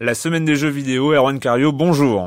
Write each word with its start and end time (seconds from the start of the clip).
La 0.00 0.14
semaine 0.14 0.44
des 0.44 0.54
jeux 0.54 0.68
vidéo, 0.68 1.12
Erwan 1.12 1.40
Cario, 1.40 1.72
bonjour. 1.72 2.26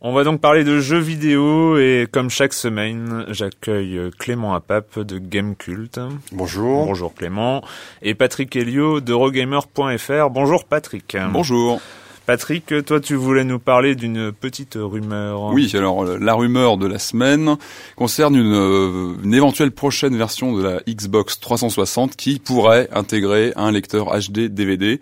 On 0.00 0.12
va 0.12 0.22
donc 0.22 0.40
parler 0.40 0.62
de 0.62 0.78
jeux 0.78 1.00
vidéo 1.00 1.78
et 1.78 2.06
comme 2.08 2.30
chaque 2.30 2.52
semaine, 2.52 3.24
j'accueille 3.30 4.08
Clément 4.20 4.54
Apap 4.54 5.00
de 5.00 5.18
Gamecult. 5.18 5.98
Bonjour. 6.30 6.86
Bonjour 6.86 7.12
Clément. 7.12 7.64
Et 8.02 8.14
Patrick 8.14 8.54
Helio 8.54 9.00
de 9.00 9.12
Rogamer.fr. 9.12 10.30
Bonjour 10.30 10.64
Patrick. 10.64 11.16
Bonjour. 11.32 11.80
Patrick, 12.26 12.74
toi 12.84 12.98
tu 12.98 13.14
voulais 13.14 13.44
nous 13.44 13.60
parler 13.60 13.94
d'une 13.94 14.32
petite 14.32 14.76
rumeur. 14.76 15.52
Oui, 15.52 15.70
alors 15.74 16.04
euh, 16.04 16.18
la 16.20 16.34
rumeur 16.34 16.76
de 16.76 16.88
la 16.88 16.98
semaine 16.98 17.56
concerne 17.94 18.34
une, 18.34 18.52
euh, 18.52 19.14
une 19.22 19.32
éventuelle 19.32 19.70
prochaine 19.70 20.16
version 20.16 20.52
de 20.56 20.62
la 20.62 20.80
Xbox 20.88 21.38
360 21.38 22.16
qui 22.16 22.40
pourrait 22.40 22.88
intégrer 22.92 23.52
un 23.54 23.70
lecteur 23.70 24.06
HD 24.18 24.48
DVD. 24.48 25.00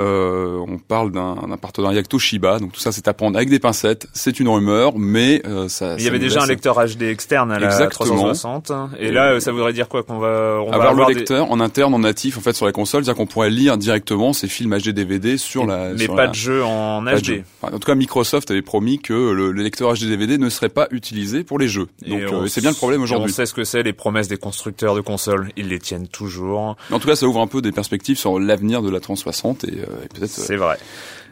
Euh, 0.00 0.58
on 0.68 0.78
parle 0.78 1.12
d'un 1.12 1.36
partenariat 1.60 1.98
avec 1.98 2.08
Toshiba, 2.08 2.58
donc 2.58 2.72
tout 2.72 2.80
ça 2.80 2.92
c'est 2.92 3.06
à 3.08 3.14
prendre 3.14 3.36
avec 3.36 3.50
des 3.50 3.58
pincettes. 3.58 4.06
C'est 4.12 4.40
une 4.40 4.48
rumeur, 4.48 4.94
mais 4.98 5.42
euh, 5.46 5.68
ça. 5.68 5.94
Il 5.94 6.00
y 6.00 6.04
ça 6.04 6.08
avait 6.08 6.18
déjà 6.18 6.42
un 6.42 6.46
lecteur 6.46 6.76
HD 6.84 7.02
externe 7.02 7.52
à 7.52 7.58
la 7.58 7.66
Exactement. 7.66 8.32
360. 8.32 8.72
Et 8.98 9.10
là, 9.10 9.32
euh, 9.32 9.40
ça 9.40 9.52
voudrait 9.52 9.72
dire 9.72 9.88
quoi 9.88 10.02
Qu'on 10.02 10.18
va, 10.18 10.58
on 10.60 10.70
va 10.70 10.74
avoir, 10.76 10.90
avoir 10.90 11.08
le 11.08 11.14
des- 11.14 11.20
lecteur 11.20 11.50
en 11.50 11.60
interne, 11.60 11.92
en 11.94 11.98
natif, 12.00 12.38
en 12.38 12.40
fait, 12.40 12.54
sur 12.54 12.66
la 12.66 12.72
console, 12.72 13.04
c'est-à-dire 13.04 13.18
qu'on 13.18 13.26
pourrait 13.26 13.50
lire 13.50 13.76
directement 13.76 14.32
ces 14.32 14.48
films 14.48 14.76
HD 14.76 14.88
DVD 14.90 15.36
sur 15.36 15.66
la. 15.66 15.90
mais 15.92 16.04
sur 16.04 16.16
pas 16.16 16.24
la- 16.24 16.28
de 16.30 16.34
jeu 16.34 16.64
en 16.64 17.04
pas 17.04 17.16
HD. 17.16 17.24
jeu. 17.24 17.42
Enfin, 17.62 17.74
en 17.74 17.78
tout 17.78 17.86
cas, 17.86 17.94
Microsoft 17.94 18.50
avait 18.50 18.62
promis 18.62 18.98
que 18.98 19.12
le, 19.12 19.52
le 19.52 19.62
lecteur 19.62 19.92
HD 19.94 20.04
DVD 20.06 20.38
ne 20.38 20.48
serait 20.48 20.68
pas 20.68 20.88
utilisé 20.90 21.44
pour 21.44 21.58
les 21.58 21.68
jeux. 21.68 21.88
Et 22.04 22.10
Donc, 22.10 22.20
on 22.32 22.42
euh, 22.42 22.46
c'est 22.46 22.60
bien 22.60 22.70
le 22.70 22.76
problème 22.76 23.00
et 23.00 23.04
aujourd'hui. 23.04 23.30
On 23.30 23.34
sait 23.34 23.46
ce 23.46 23.54
que 23.54 23.64
c'est 23.64 23.82
les 23.82 23.92
promesses 23.92 24.28
des 24.28 24.36
constructeurs 24.38 24.94
de 24.94 25.00
consoles. 25.00 25.48
Ils 25.56 25.68
les 25.68 25.78
tiennent 25.78 26.08
toujours. 26.08 26.76
Mais 26.88 26.96
en 26.96 26.98
tout 27.00 27.08
cas, 27.08 27.16
ça 27.16 27.26
ouvre 27.26 27.40
un 27.40 27.46
peu 27.46 27.60
des 27.62 27.72
perspectives 27.72 28.16
sur 28.18 28.38
l'avenir 28.40 28.82
de 28.82 28.90
la 28.90 29.00
360 29.00 29.64
et, 29.64 29.68
euh, 29.68 29.84
et 29.84 29.86
peut-être 30.12 30.22
euh, 30.24 30.26
C'est 30.46 30.56
vrai. 30.56 30.78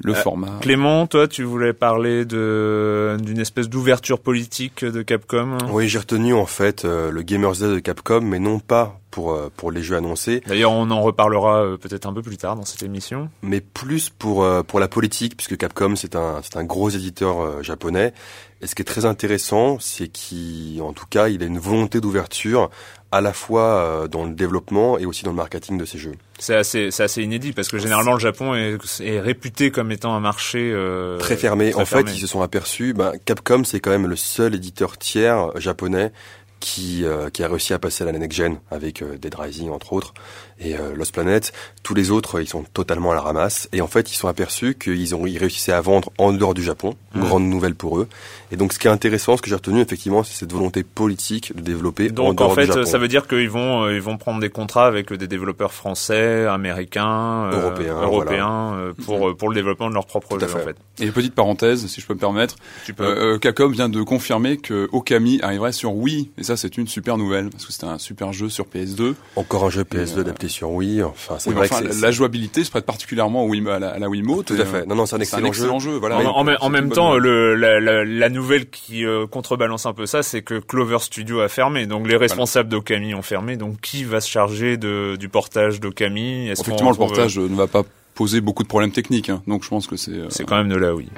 le 0.02 0.12
Euh, 0.12 0.16
format. 0.16 0.58
Clément, 0.60 1.06
toi, 1.06 1.26
tu 1.28 1.42
voulais 1.44 1.72
parler 1.72 2.24
de 2.24 3.16
d'une 3.20 3.41
espèce 3.41 3.69
d'ouverture 3.69 4.20
politique 4.20 4.84
de 4.84 5.02
Capcom. 5.02 5.58
Oui, 5.70 5.88
j'ai 5.88 5.98
retenu 5.98 6.34
en 6.34 6.46
fait 6.46 6.84
euh, 6.84 7.10
le 7.10 7.22
Gamers 7.22 7.52
Day 7.52 7.69
de 7.74 7.78
Capcom, 7.80 8.20
mais 8.20 8.38
non 8.38 8.58
pas 8.60 9.00
pour 9.10 9.32
euh, 9.32 9.50
pour 9.56 9.70
les 9.72 9.82
jeux 9.82 9.96
annoncés, 9.96 10.42
D'ailleurs, 10.46 10.70
on 10.72 10.91
en 10.91 11.00
reparlera 11.02 11.62
euh, 11.64 11.76
peut-être 11.78 12.06
un 12.06 12.12
peu 12.12 12.22
plus 12.22 12.36
tard 12.36 12.56
dans 12.56 12.64
cette 12.64 12.82
émission. 12.82 13.30
mais 13.42 13.60
plus 13.60 14.10
pour 14.10 14.44
euh, 14.44 14.62
pour 14.62 14.80
la 14.80 14.88
politique, 14.88 15.36
puisque 15.36 15.56
Capcom 15.56 15.96
c'est 15.96 16.14
un 16.14 16.40
c'est 16.42 16.56
un 16.58 16.64
gros 16.64 16.90
éditeur 16.90 17.40
euh, 17.40 17.62
japonais. 17.62 18.12
Et 18.60 18.66
ce 18.66 18.75
qui 18.75 18.82
est 18.82 18.84
très 18.84 19.04
intéressant, 19.04 19.78
c'est 19.78 20.08
qu'il, 20.08 20.82
en 20.82 20.92
tout 20.92 21.06
cas, 21.08 21.28
il 21.28 21.44
a 21.44 21.46
une 21.46 21.60
volonté 21.60 22.00
d'ouverture 22.00 22.70
à 23.10 23.20
la 23.20 23.32
fois 23.32 23.62
euh, 23.62 24.08
dans 24.08 24.24
le 24.24 24.32
développement 24.32 24.98
et 24.98 25.06
aussi 25.06 25.24
dans 25.24 25.30
le 25.30 25.36
marketing 25.36 25.78
de 25.78 25.84
ses 25.84 25.98
jeux. 25.98 26.14
C'est 26.38 26.54
assez, 26.54 26.91
c'est 26.91 27.02
assez 27.02 27.22
inédit 27.22 27.52
parce 27.52 27.69
que 27.69 27.78
généralement 27.78 28.12
le 28.12 28.19
Japon 28.19 28.54
est, 28.54 28.78
est 29.00 29.20
réputé 29.20 29.70
comme 29.70 29.91
étant 29.91 30.14
un 30.14 30.20
marché 30.20 30.70
euh, 30.72 31.19
très 31.19 31.36
fermé. 31.36 31.70
très 31.70 31.80
en 31.80 31.84
fermé. 31.86 32.10
fait, 32.10 32.16
ils 32.16 32.20
se 32.20 32.26
sont 32.26 32.42
aperçus, 32.42 32.92
ben, 32.92 33.12
Capcom, 33.24 33.64
c'est 33.64 33.80
quand 33.80 33.91
même 33.91 34.06
le 34.06 34.16
seul 34.16 34.54
éditeur 34.54 34.98
tiers 34.98 35.58
japonais 35.58 36.12
qui, 36.60 37.04
euh, 37.04 37.30
qui 37.30 37.42
a 37.42 37.48
réussi 37.48 37.72
à 37.72 37.78
passer 37.78 38.04
à 38.04 38.06
la 38.06 38.19
next 38.19 38.36
gen 38.36 38.58
avec 38.70 39.02
euh, 39.02 39.16
Dead 39.16 39.34
Rising 39.34 39.70
entre 39.70 39.92
autres 39.92 40.14
et 40.60 40.76
euh, 40.76 40.94
Lost 40.94 41.12
Planet. 41.12 41.52
Tous 41.82 41.94
les 41.94 42.10
autres, 42.10 42.36
euh, 42.38 42.42
ils 42.42 42.48
sont 42.48 42.64
totalement 42.74 43.12
à 43.12 43.14
la 43.14 43.20
ramasse. 43.20 43.69
Et 43.72 43.80
en 43.80 43.86
fait, 43.86 44.12
ils 44.12 44.16
sont 44.16 44.28
aperçus 44.28 44.74
qu'ils 44.74 45.14
ont 45.14 45.26
ils 45.26 45.38
réussissaient 45.38 45.72
à 45.72 45.80
vendre 45.80 46.10
en 46.19 46.32
dehors 46.32 46.54
du 46.54 46.62
Japon. 46.62 46.94
Mhm. 47.14 47.22
Grande 47.22 47.44
nouvelle 47.44 47.74
pour 47.74 47.98
eux. 47.98 48.08
Et 48.50 48.56
donc, 48.56 48.72
ce 48.72 48.78
qui 48.78 48.86
est 48.86 48.91
intéressant, 48.91 49.36
ce 49.36 49.42
que 49.42 49.48
j'ai 49.48 49.54
retenu 49.54 49.80
effectivement, 49.80 50.22
c'est 50.22 50.34
cette 50.34 50.52
volonté 50.52 50.82
politique 50.82 51.54
de 51.54 51.60
développer 51.62 52.10
en 52.10 52.14
Donc 52.14 52.36
dehors 52.38 52.50
en 52.50 52.54
fait, 52.54 52.62
du 52.62 52.72
Japon. 52.72 52.84
ça 52.86 52.98
veut 52.98 53.08
dire 53.08 53.26
qu'ils 53.26 53.50
vont 53.50 53.84
euh, 53.84 53.94
ils 53.94 54.00
vont 54.02 54.16
prendre 54.16 54.41
des 54.41 54.50
contrats 54.50 54.86
avec 54.86 55.12
des 55.12 55.26
développeurs 55.26 55.72
français, 55.72 56.46
américains, 56.46 57.50
euh, 57.52 57.60
Européens, 57.62 58.02
européens 58.02 58.72
euh, 58.75 58.92
pour 59.04 59.28
euh, 59.28 59.34
pour 59.34 59.48
le 59.48 59.54
développement 59.54 59.88
de 59.88 59.94
leur 59.94 60.06
propre 60.06 60.38
jeu 60.38 60.46
fait. 60.46 60.54
en 60.60 60.64
fait. 60.64 60.76
Et 61.00 61.10
petite 61.10 61.34
parenthèse, 61.34 61.86
si 61.86 62.00
je 62.00 62.06
peux 62.06 62.14
me 62.14 62.19
permettre, 62.19 62.56
Tu 62.84 62.94
peux. 62.94 63.04
euh, 63.04 63.34
euh, 63.34 63.38
Capcom 63.38 63.69
vient 63.69 63.88
de 63.88 64.02
confirmer 64.02 64.56
que 64.56 64.88
Okami 64.92 65.40
arriverait 65.42 65.72
sur 65.72 65.94
Wii, 65.94 66.30
et 66.38 66.42
ça 66.42 66.56
c'est 66.56 66.76
une 66.78 66.88
super 66.88 67.16
nouvelle 67.19 67.50
parce 67.50 67.66
que 67.66 67.72
c'était 67.72 67.86
un 67.86 67.98
super 67.98 68.32
jeu 68.32 68.48
sur 68.48 68.64
PS2. 68.66 69.14
Encore 69.36 69.64
un 69.64 69.70
jeu 69.70 69.82
PS2 69.82 70.19
euh, 70.19 70.25
sur 70.48 70.70
Wii. 70.70 71.03
Enfin, 71.03 71.36
c'est 71.38 71.50
Oui, 71.50 71.56
vrai 71.56 71.69
enfin, 71.70 71.82
que 71.84 72.00
la, 72.03 72.10
jouabilité 72.10 72.64
se 72.64 72.70
prête 72.70 72.84
particulièrement 72.86 73.44
au 73.44 73.48
Wii, 73.48 73.69
à 73.69 73.78
la, 73.78 73.88
à 73.91 73.98
la 73.98 74.09
Wiimote. 74.09 74.47
tout 74.47 74.54
à 74.54 74.64
fait. 74.64 74.86
Non, 74.86 74.94
non, 74.94 75.06
c'est 75.06 75.16
un 75.16 75.19
C'est 75.25 75.36
un 75.36 75.44
excellent, 75.44 75.48
excellent 75.48 75.78
jeu. 75.78 75.97
Voilà. 75.98 76.19
en, 76.19 76.69
même 76.70 76.91
temps, 76.91 77.16
le, 77.16 77.54
la, 77.54 77.81
la, 77.81 78.04
la 78.04 78.28
nouvelle 78.28 78.69
qui 78.70 79.04
euh, 79.04 79.26
contrebalance 79.26 79.87
un 79.87 79.92
peu 79.92 80.06
ça, 80.06 80.22
c'est 80.22 80.42
que 80.42 80.58
Clover 80.58 80.98
Studio 81.00 81.41
a 81.41 81.48
fermé. 81.48 81.87
Donc 81.87 82.06
les 82.08 82.16
responsables 82.16 82.69
d'Okami 82.69 83.14
ont 83.14 83.22
fermé. 83.22 83.56
Donc 83.56 83.81
qui 83.81 84.05
va 84.05 84.20
se 84.20 84.28
charger 84.28 84.76
de, 84.76 85.17
du 85.17 85.28
portage 85.28 85.81
d'Okami? 85.81 86.49
Effectivement, 86.50 86.90
le 86.90 86.96
retrouve- 86.96 87.08
portage 87.08 87.38
ne 87.38 87.55
va 87.56 87.67
pas 87.67 87.82
poser 88.14 88.40
beaucoup 88.40 88.64
de 88.64 88.69
problèmes 88.69 88.90
techniques, 88.90 89.31
hein. 89.31 89.43
donc 89.46 89.62
je 89.62 89.69
pense 89.69 89.87
que 89.87 89.96
c'est. 89.96 90.11
euh, 90.11 90.26
C'est 90.28 90.44
quand 90.44 90.56
même 90.56 90.69
de 90.69 90.76
là, 90.76 90.93
oui. 90.94 91.08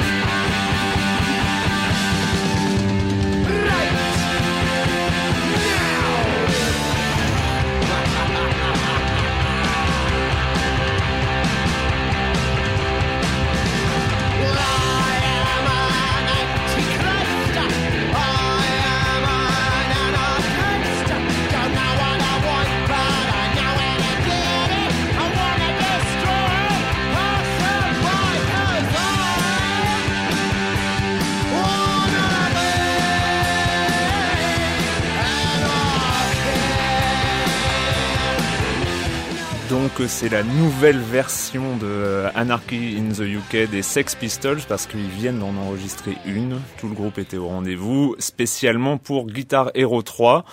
C'est 40.09 40.29
la 40.29 40.43
nouvelle 40.43 40.99
version 40.99 41.77
de 41.77 42.25
Anarchy 42.35 42.99
in 42.99 43.13
the 43.13 43.21
UK 43.21 43.71
des 43.71 43.83
Sex 43.83 44.15
Pistols 44.15 44.61
parce 44.69 44.87
qu'ils 44.87 45.09
viennent 45.09 45.39
d'en 45.39 45.55
enregistrer 45.57 46.17
une. 46.27 46.61
Tout 46.79 46.89
le 46.89 46.95
groupe 46.95 47.19
était 47.19 47.37
au 47.37 47.49
rendez-vous, 47.49 48.17
spécialement 48.19 48.99
pour 48.99 49.27
Guitar 49.27 49.71
Hero 49.75 50.03
3. 50.03 50.45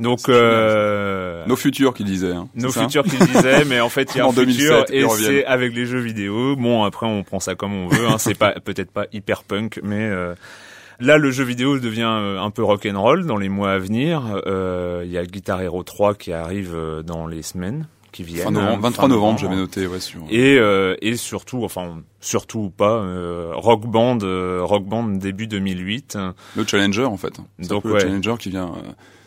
Donc 0.00 0.28
euh, 0.28 1.44
nos 1.46 1.56
futurs 1.56 1.94
qui 1.94 2.04
disaient. 2.04 2.32
Hein, 2.32 2.48
nos 2.54 2.70
futurs 2.70 3.04
qui 3.04 3.16
disaient, 3.16 3.64
mais 3.64 3.80
en 3.80 3.88
fait 3.88 4.14
il 4.14 4.18
y 4.18 4.20
a 4.20 4.26
un 4.28 4.32
futur 4.32 4.84
et 4.90 5.06
c'est 5.08 5.44
avec 5.44 5.74
les 5.74 5.86
jeux 5.86 6.00
vidéo. 6.00 6.56
Bon 6.56 6.84
après 6.84 7.06
on 7.06 7.22
prend 7.22 7.40
ça 7.40 7.54
comme 7.54 7.74
on 7.74 7.88
veut. 7.88 8.06
Hein, 8.06 8.18
c'est 8.18 8.38
pas 8.38 8.52
peut-être 8.64 8.90
pas 8.90 9.06
hyper 9.12 9.44
punk, 9.44 9.80
mais 9.82 10.08
euh, 10.08 10.34
Là, 11.02 11.18
le 11.18 11.32
jeu 11.32 11.42
vidéo 11.42 11.80
devient 11.80 12.08
euh, 12.08 12.40
un 12.40 12.50
peu 12.50 12.62
rock 12.62 12.86
and 12.86 13.00
roll 13.00 13.26
dans 13.26 13.36
les 13.36 13.48
mois 13.48 13.72
à 13.72 13.78
venir. 13.78 14.40
Euh, 14.46 15.02
il 15.04 15.10
y 15.10 15.18
a 15.18 15.24
Guitar 15.24 15.60
Hero 15.60 15.82
3 15.82 16.14
qui 16.14 16.32
arrive 16.32 16.74
euh, 16.76 17.02
dans 17.02 17.26
les 17.26 17.42
semaines 17.42 17.88
qui 18.12 18.22
viennent. 18.22 18.44
Fin 18.44 18.50
novembre, 18.50 18.82
23 18.82 19.08
novembre, 19.08 19.38
j'avais 19.38 19.56
noté, 19.56 19.86
ouais, 19.86 20.00
sur... 20.00 20.22
Et 20.30 20.58
et 21.00 21.16
surtout, 21.16 21.64
enfin 21.64 22.02
surtout 22.20 22.70
pas, 22.70 23.04
Rock 23.54 23.86
Band, 23.86 24.18
Rock 24.62 24.84
Band 24.84 25.08
début 25.08 25.46
2008. 25.46 26.18
Le 26.56 26.66
Challenger 26.66 27.04
en 27.04 27.16
fait. 27.16 27.34
Donc 27.58 27.84
le 27.84 27.98
Challenger 27.98 28.34
qui 28.38 28.50
vient. 28.50 28.72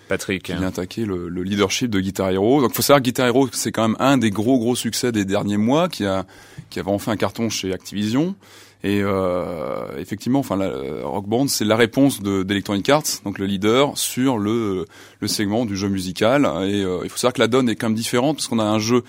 Patrick. 0.07 0.43
Qui 0.43 0.53
vient 0.53 0.67
attaquer 0.67 1.05
le, 1.05 1.29
le, 1.29 1.43
leadership 1.43 1.89
de 1.89 1.99
Guitar 1.99 2.29
Hero. 2.29 2.61
Donc, 2.61 2.73
faut 2.73 2.81
savoir 2.81 2.99
que 2.99 3.05
Guitar 3.05 3.27
Hero, 3.27 3.49
c'est 3.51 3.71
quand 3.71 3.87
même 3.87 3.97
un 3.99 4.17
des 4.17 4.29
gros 4.29 4.59
gros 4.59 4.75
succès 4.75 5.11
des 5.11 5.25
derniers 5.25 5.57
mois, 5.57 5.89
qui 5.89 6.05
a 6.05 6.25
qui 6.69 6.79
avait 6.79 6.91
enfin 6.91 7.13
un 7.13 7.17
carton 7.17 7.49
chez 7.49 7.73
Activision. 7.73 8.35
Et 8.83 9.01
euh, 9.01 9.97
effectivement, 9.97 10.39
enfin, 10.39 10.57
Rock 11.03 11.27
Band, 11.27 11.47
c'est 11.47 11.65
la 11.65 11.75
réponse 11.75 12.21
d'Electronic 12.21 12.87
Arts, 12.89 13.21
donc 13.23 13.39
le 13.39 13.45
leader, 13.45 13.97
sur 13.97 14.37
le, 14.37 14.85
le 15.19 15.27
segment 15.27 15.65
du 15.65 15.75
jeu 15.75 15.89
musical. 15.89 16.45
Et 16.45 16.83
euh, 16.83 16.99
il 17.03 17.09
faut 17.09 17.17
savoir 17.17 17.33
que 17.33 17.41
la 17.41 17.47
donne 17.47 17.67
est 17.67 17.75
quand 17.75 17.87
même 17.87 17.95
différente, 17.95 18.37
parce 18.37 18.47
qu'on 18.47 18.59
a 18.59 18.63
un 18.63 18.79
jeu 18.79 19.03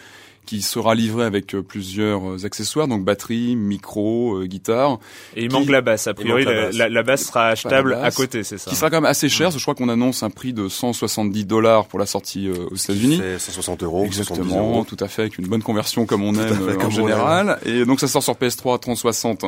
qui 0.47 0.63
sera 0.63 0.95
livré 0.95 1.25
avec 1.25 1.55
euh, 1.55 1.63
plusieurs 1.63 2.31
euh, 2.31 2.47
accessoires, 2.47 2.89
donc 2.89 3.05
batterie, 3.05 3.57
micro, 3.57 4.37
euh, 4.37 4.47
guitare. 4.47 4.99
Et 5.35 5.45
il 5.45 5.53
manque 5.53 5.69
la 5.69 5.83
basse. 5.83 6.07
A 6.07 6.15
priori, 6.15 6.45
la 6.45 7.03
basse. 7.03 7.27
sera 7.27 7.49
achetable 7.49 7.95
à 7.95 8.11
côté, 8.11 8.45
c'est 8.45 8.57
ça. 8.57 8.71
Qui 8.71 8.77
sera 8.77 8.89
quand 8.89 8.99
même 8.99 9.11
assez 9.11 9.29
cher. 9.29 9.51
Je 9.51 9.61
crois 9.61 9.75
qu'on 9.75 9.89
annonce 9.89 10.23
un 10.23 10.31
prix 10.31 10.53
de 10.53 10.69
170 10.69 11.45
dollars 11.45 11.87
pour 11.87 11.99
la 11.99 12.07
sortie 12.07 12.49
aux 12.49 12.77
États-Unis. 12.77 13.21
160 13.39 13.83
euros. 13.83 14.05
Exactement, 14.05 14.85
tout 14.85 14.97
à 15.01 15.09
fait, 15.09 15.23
avec 15.23 15.39
une 15.39 15.47
bonne 15.47 15.63
conversion 15.63 16.07
comme 16.07 16.23
on 16.23 16.35
aime 16.35 16.79
en 16.81 16.91
général. 16.91 17.59
Et 17.67 17.85
donc 17.85 18.01
ça 18.01 18.07
sort 18.07 18.23
sur 18.23 18.35
PS3 18.35 18.79
3060 18.79 19.45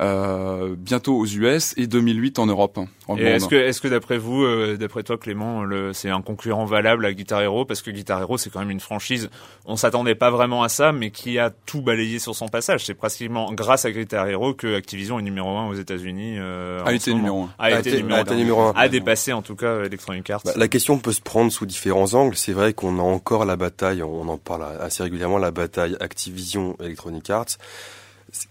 euh, 0.00 0.76
bientôt 0.78 1.16
aux 1.16 1.26
US 1.26 1.74
et 1.76 1.88
2008 1.88 2.38
en 2.38 2.46
Europe. 2.46 2.78
est-ce 3.16 3.48
que, 3.48 3.56
est-ce 3.56 3.80
que 3.80 3.88
d'après 3.88 4.16
vous, 4.16 4.44
euh, 4.44 4.76
d'après 4.76 5.02
toi 5.02 5.18
Clément, 5.18 5.64
le, 5.64 5.92
c'est 5.92 6.08
un 6.08 6.22
concurrent 6.22 6.64
valable 6.66 7.04
à 7.04 7.12
Guitar 7.12 7.42
Hero? 7.42 7.64
Parce 7.64 7.82
que 7.82 7.90
Guitar 7.90 8.20
Hero 8.20 8.38
c'est 8.38 8.50
quand 8.50 8.60
même 8.60 8.70
une 8.70 8.80
franchise, 8.80 9.28
on 9.66 9.76
s'attendait 9.76 10.14
pas 10.14 10.30
vraiment 10.30 10.62
à 10.62 10.68
ça, 10.68 10.92
mais 10.92 11.10
qui 11.10 11.38
a 11.38 11.50
tout 11.50 11.82
balayé 11.82 12.20
sur 12.20 12.36
son 12.36 12.48
passage. 12.48 12.84
C'est 12.84 12.94
pratiquement 12.94 13.52
grâce 13.52 13.84
à 13.86 13.90
Guitar 13.90 14.28
Hero 14.28 14.54
que 14.54 14.76
Activision 14.76 15.18
est 15.18 15.22
numéro 15.22 15.48
un 15.56 15.68
aux 15.68 15.74
États-Unis. 15.74 16.36
Euh, 16.38 16.84
a, 16.84 16.92
été 16.92 17.12
numéro 17.12 17.42
un. 17.42 17.50
A, 17.58 17.78
été 17.80 18.00
numéro 18.00 18.62
un. 18.62 18.72
A 18.76 18.88
dépassé 18.88 19.32
en 19.32 19.42
tout 19.42 19.56
cas 19.56 19.84
Electronic 19.84 20.30
Arts. 20.30 20.42
Bah, 20.44 20.52
la 20.54 20.68
question 20.68 20.98
peut 20.98 21.12
se 21.12 21.20
prendre 21.20 21.50
sous 21.50 21.66
différents 21.66 22.14
angles. 22.14 22.36
C'est 22.36 22.52
vrai 22.52 22.72
qu'on 22.72 23.00
a 23.00 23.02
encore 23.02 23.44
la 23.44 23.56
bataille, 23.56 24.02
on 24.02 24.28
en 24.28 24.38
parle 24.38 24.64
assez 24.80 25.02
régulièrement, 25.02 25.38
la 25.38 25.50
bataille 25.50 25.96
Activision 25.98 26.76
Electronic 26.80 27.28
Arts. 27.30 27.58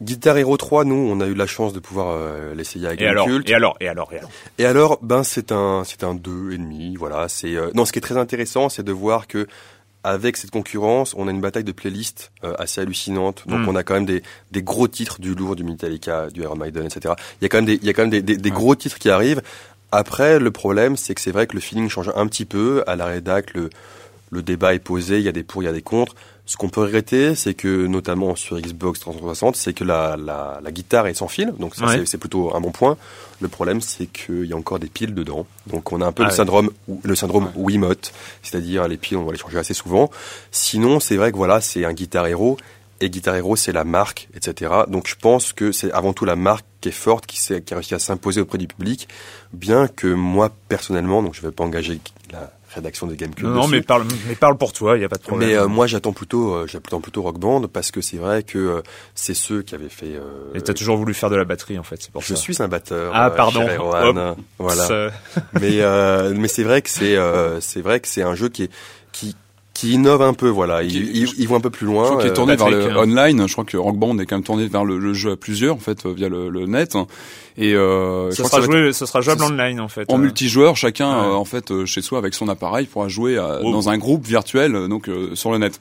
Guitar 0.02 0.38
Hero 0.38 0.58
3, 0.58 0.86
nous, 0.86 0.96
on 0.96 1.22
a 1.22 1.28
eu 1.28 1.36
la 1.36 1.46
chance 1.46 1.72
de 1.72 1.80
pouvoir 1.80 2.10
euh, 2.10 2.56
l'essayer 2.56 2.88
à 2.88 2.94
et 2.94 3.06
alors, 3.06 3.28
et 3.46 3.54
alors, 3.54 3.78
et 3.80 3.88
alors, 3.88 4.12
et 4.58 4.66
alors, 4.66 5.00
ben 5.04 5.24
c'est 5.24 5.52
un, 5.52 5.84
c'est 5.86 6.04
un 6.04 6.16
deux 6.16 6.52
et 6.52 6.58
demi. 6.58 6.96
Voilà, 6.96 7.28
c'est 7.30 7.56
euh, 7.56 7.70
non. 7.76 7.86
Ce 7.86 7.92
qui 7.92 8.00
est 8.00 8.02
très 8.02 8.18
intéressant, 8.18 8.70
c'est 8.70 8.84
de 8.84 8.92
voir 8.92 9.28
que 9.28 9.48
avec 10.04 10.38
cette 10.38 10.52
concurrence, 10.52 11.14
on 11.18 11.28
a 11.28 11.32
une 11.32 11.42
bataille 11.42 11.64
de 11.64 11.72
playlists 11.72 12.32
euh, 12.44 12.54
assez 12.58 12.82
hallucinante. 12.82 13.44
Donc, 13.46 13.60
hmm. 13.60 13.70
on 13.70 13.76
a 13.76 13.84
quand 13.84 13.94
même 13.94 14.06
des, 14.06 14.24
des 14.52 14.64
gros 14.64 14.88
titres 14.88 15.20
du 15.20 15.36
lourd, 15.36 15.56
du 15.56 15.64
Metallica, 15.64 16.30
du 16.30 16.42
Iron 16.42 16.56
Maiden, 16.56 16.86
etc. 16.86 17.14
Il 17.42 17.44
y 17.44 17.46
a 17.46 17.50
quand 17.50 17.58
même 17.58 17.66
des, 17.66 17.76
il 17.76 17.84
y 17.84 17.90
a 17.90 17.94
quand 17.94 18.04
même 18.04 18.22
des, 18.22 18.22
des, 18.22 18.52
gros 18.52 18.74
titres 18.76 19.00
qui 19.00 19.10
arrivent. 19.10 19.42
Après, 19.92 20.40
le 20.40 20.52
problème, 20.52 20.98
c'est 20.98 21.14
que 21.14 21.22
c'est 21.22 21.32
vrai 21.32 21.46
que 21.46 21.54
le 21.54 21.60
feeling 21.60 21.90
change 21.90 22.12
un 22.16 22.26
petit 22.28 22.46
peu. 22.46 22.84
À 22.88 22.96
la 22.96 23.06
rédac, 23.06 23.54
le, 23.54 23.70
le 24.32 24.42
débat 24.42 24.74
est 24.74 24.80
posé, 24.80 25.18
il 25.18 25.24
y 25.24 25.30
a 25.30 25.32
des 25.32 25.44
pour, 25.44 25.62
il 25.62 25.66
y 25.66 25.70
a 25.70 25.74
des 25.74 25.82
contre. 25.82 26.16
Ce 26.48 26.56
qu'on 26.56 26.70
peut 26.70 26.80
regretter, 26.80 27.36
c'est 27.36 27.54
que 27.54 27.88
notamment 27.88 28.38
sur 28.38 28.58
Xbox 28.58 29.02
360, 29.02 29.58
c'est 29.58 29.74
que 29.74 29.84
la, 29.84 30.16
la, 30.16 30.62
la, 30.64 30.72
guitare 30.72 31.08
est 31.08 31.14
sans 31.14 31.28
fil, 31.28 31.54
donc 31.60 31.76
ça 31.76 31.88
c'est 32.06 32.18
plutôt 32.18 32.56
un 32.56 32.62
bon 32.62 32.72
point. 32.72 32.96
Le 33.42 33.50
problème, 33.50 33.82
c'est 33.82 34.06
qu'il 34.08 34.46
y 34.46 34.54
a 34.54 34.56
encore 34.56 34.80
des 34.80 34.88
piles 34.88 35.14
dedans, 35.14 35.46
donc 35.68 35.92
on 35.92 36.00
a 36.00 36.06
un 36.06 36.14
peu 36.14 36.24
le 36.24 36.30
ah 36.30 36.34
syndrome, 36.34 36.72
le 37.04 37.16
syndrome 37.16 37.52
Wiimote, 37.58 38.14
c'est-à-dire 38.44 38.88
les 38.88 38.96
piles, 38.96 39.18
on 39.18 39.26
va 39.26 39.34
les 39.34 39.38
changer 39.38 39.58
assez 39.58 39.74
souvent. 39.74 40.10
Sinon, 40.50 41.02
c'est 41.02 41.18
vrai 41.18 41.34
que 41.34 41.38
voilà, 41.38 41.60
c'est 41.60 41.84
un 41.84 41.94
Guitar 41.94 42.26
Hero. 42.26 42.58
Et 43.00 43.12
Guitar 43.12 43.36
Hero, 43.36 43.56
c'est 43.56 43.74
la 43.74 43.84
marque, 43.84 44.28
etc. 44.34 44.74
Donc 44.88 45.08
je 45.08 45.14
pense 45.14 45.54
que 45.54 45.72
c'est 45.72 45.92
avant 45.92 46.14
tout 46.14 46.26
la 46.26 46.36
marque 46.36 46.66
qui 46.82 46.90
est 46.90 46.92
forte, 46.92 47.28
qui, 47.28 47.38
qui 47.38 47.74
a 47.74 47.76
réussi 47.76 47.94
à 47.94 48.00
s'imposer 48.00 48.42
auprès 48.42 48.58
du 48.58 48.68
public, 48.68 49.08
bien 49.54 49.88
que 49.88 50.08
moi 50.08 50.50
personnellement, 50.68 51.22
donc 51.22 51.36
je 51.36 51.42
ne 51.42 51.48
vais 51.48 51.52
pas 51.52 51.64
engager 51.64 52.00
la, 52.32 52.57
rédaction 52.74 53.08
de 53.08 53.16
GameCube. 53.16 53.46
Non, 53.46 53.68
mais 53.68 53.82
parle, 53.82 54.06
mais 54.28 54.36
parle 54.36 54.58
pour 54.58 54.74
toi, 54.74 54.98
il 54.98 55.02
y 55.02 55.06
a 55.06 55.10
pas 55.10 55.18
de 55.18 55.22
problème. 55.22 55.50
Mais 55.50 55.56
euh, 55.56 55.68
moi, 55.68 55.88
j'attends 55.88 56.14
plutôt, 56.14 56.54
euh, 56.54 56.68
j'attends 56.68 57.02
plutôt 57.02 57.22
Rock 57.22 57.40
Band 57.40 57.68
parce 57.68 57.92
que 57.92 58.02
c'est 58.02 58.18
vrai 58.18 58.44
que 58.44 58.58
euh, 58.58 58.82
c'est 59.16 59.34
ceux 59.34 59.62
qui 59.62 59.76
avaient 59.76 59.90
fait. 59.90 60.16
Euh, 60.16 60.54
Et 60.54 60.62
t'as 60.62 60.74
toujours 60.74 60.98
voulu 60.98 61.14
faire 61.14 61.30
de 61.30 61.36
la 61.36 61.46
batterie, 61.46 61.80
en 61.80 61.84
fait, 61.84 62.02
c'est 62.02 62.12
pour 62.12 62.22
je 62.22 62.30
ça. 62.30 62.36
Je 62.36 62.40
suis 62.40 62.62
un 62.62 62.68
batteur. 62.68 63.12
Ah, 63.16 63.32
pardon. 63.32 63.66
voilà. 64.60 65.12
mais 65.54 65.82
mais 66.38 66.48
c'est 66.48 66.64
vrai 66.64 66.82
que 66.82 66.90
c'est 66.90 67.18
c'est 67.62 67.82
vrai 67.82 68.00
que 68.00 68.08
c'est 68.08 68.24
un 68.24 68.36
jeu 68.36 68.50
qui 68.50 68.64
est 68.64 68.72
qui 69.12 69.36
qui 69.78 69.94
innove 69.94 70.24
un 70.24 70.34
peu, 70.34 70.50
voilà. 70.50 70.82
Il, 70.82 71.16
il, 71.16 71.30
il, 71.38 71.54
un 71.54 71.60
peu 71.60 71.70
plus 71.70 71.86
loin. 71.86 72.06
Je 72.06 72.10
crois 72.10 72.22
qu'il 72.24 72.32
est 72.32 72.34
tourné 72.34 72.56
vers 72.56 72.72
le 72.72 72.98
online. 72.98 73.48
Je 73.48 73.54
crois 73.54 73.64
que 73.64 73.78
Rock 73.78 73.96
Band 73.96 74.18
est 74.18 74.26
quand 74.26 74.38
même 74.38 74.44
tourné 74.44 74.66
vers 74.66 74.84
le, 74.84 75.14
jeu 75.14 75.34
à 75.34 75.36
plusieurs, 75.38 75.76
en 75.76 75.80
fait, 75.80 76.08
via 76.08 76.30
le, 76.30 76.50
le 76.50 76.66
net. 76.66 76.98
Et 77.60 77.76
euh, 77.76 78.32
ça, 78.32 78.46
sera 78.46 78.62
joué, 78.62 78.92
ça 78.92 79.06
sera 79.06 79.22
jouable 79.22 79.44
online 79.44 79.80
en 79.80 79.88
fait. 79.88 80.12
En 80.12 80.18
multijoueur, 80.18 80.76
chacun 80.76 81.12
euh, 81.12 81.34
en 81.34 81.46
fait 81.46 81.70
euh, 81.72 81.86
chez 81.86 82.02
soi 82.02 82.18
avec 82.18 82.34
son 82.34 82.50
appareil 82.50 82.88
pourra 82.88 83.08
jouer 83.08 83.40
oh. 83.40 83.72
dans 83.72 83.90
un 83.90 83.98
groupe 84.00 84.26
virtuel 84.26 84.88
donc 84.88 85.10
sur 85.34 85.52
le 85.52 85.60
net. 85.60 85.80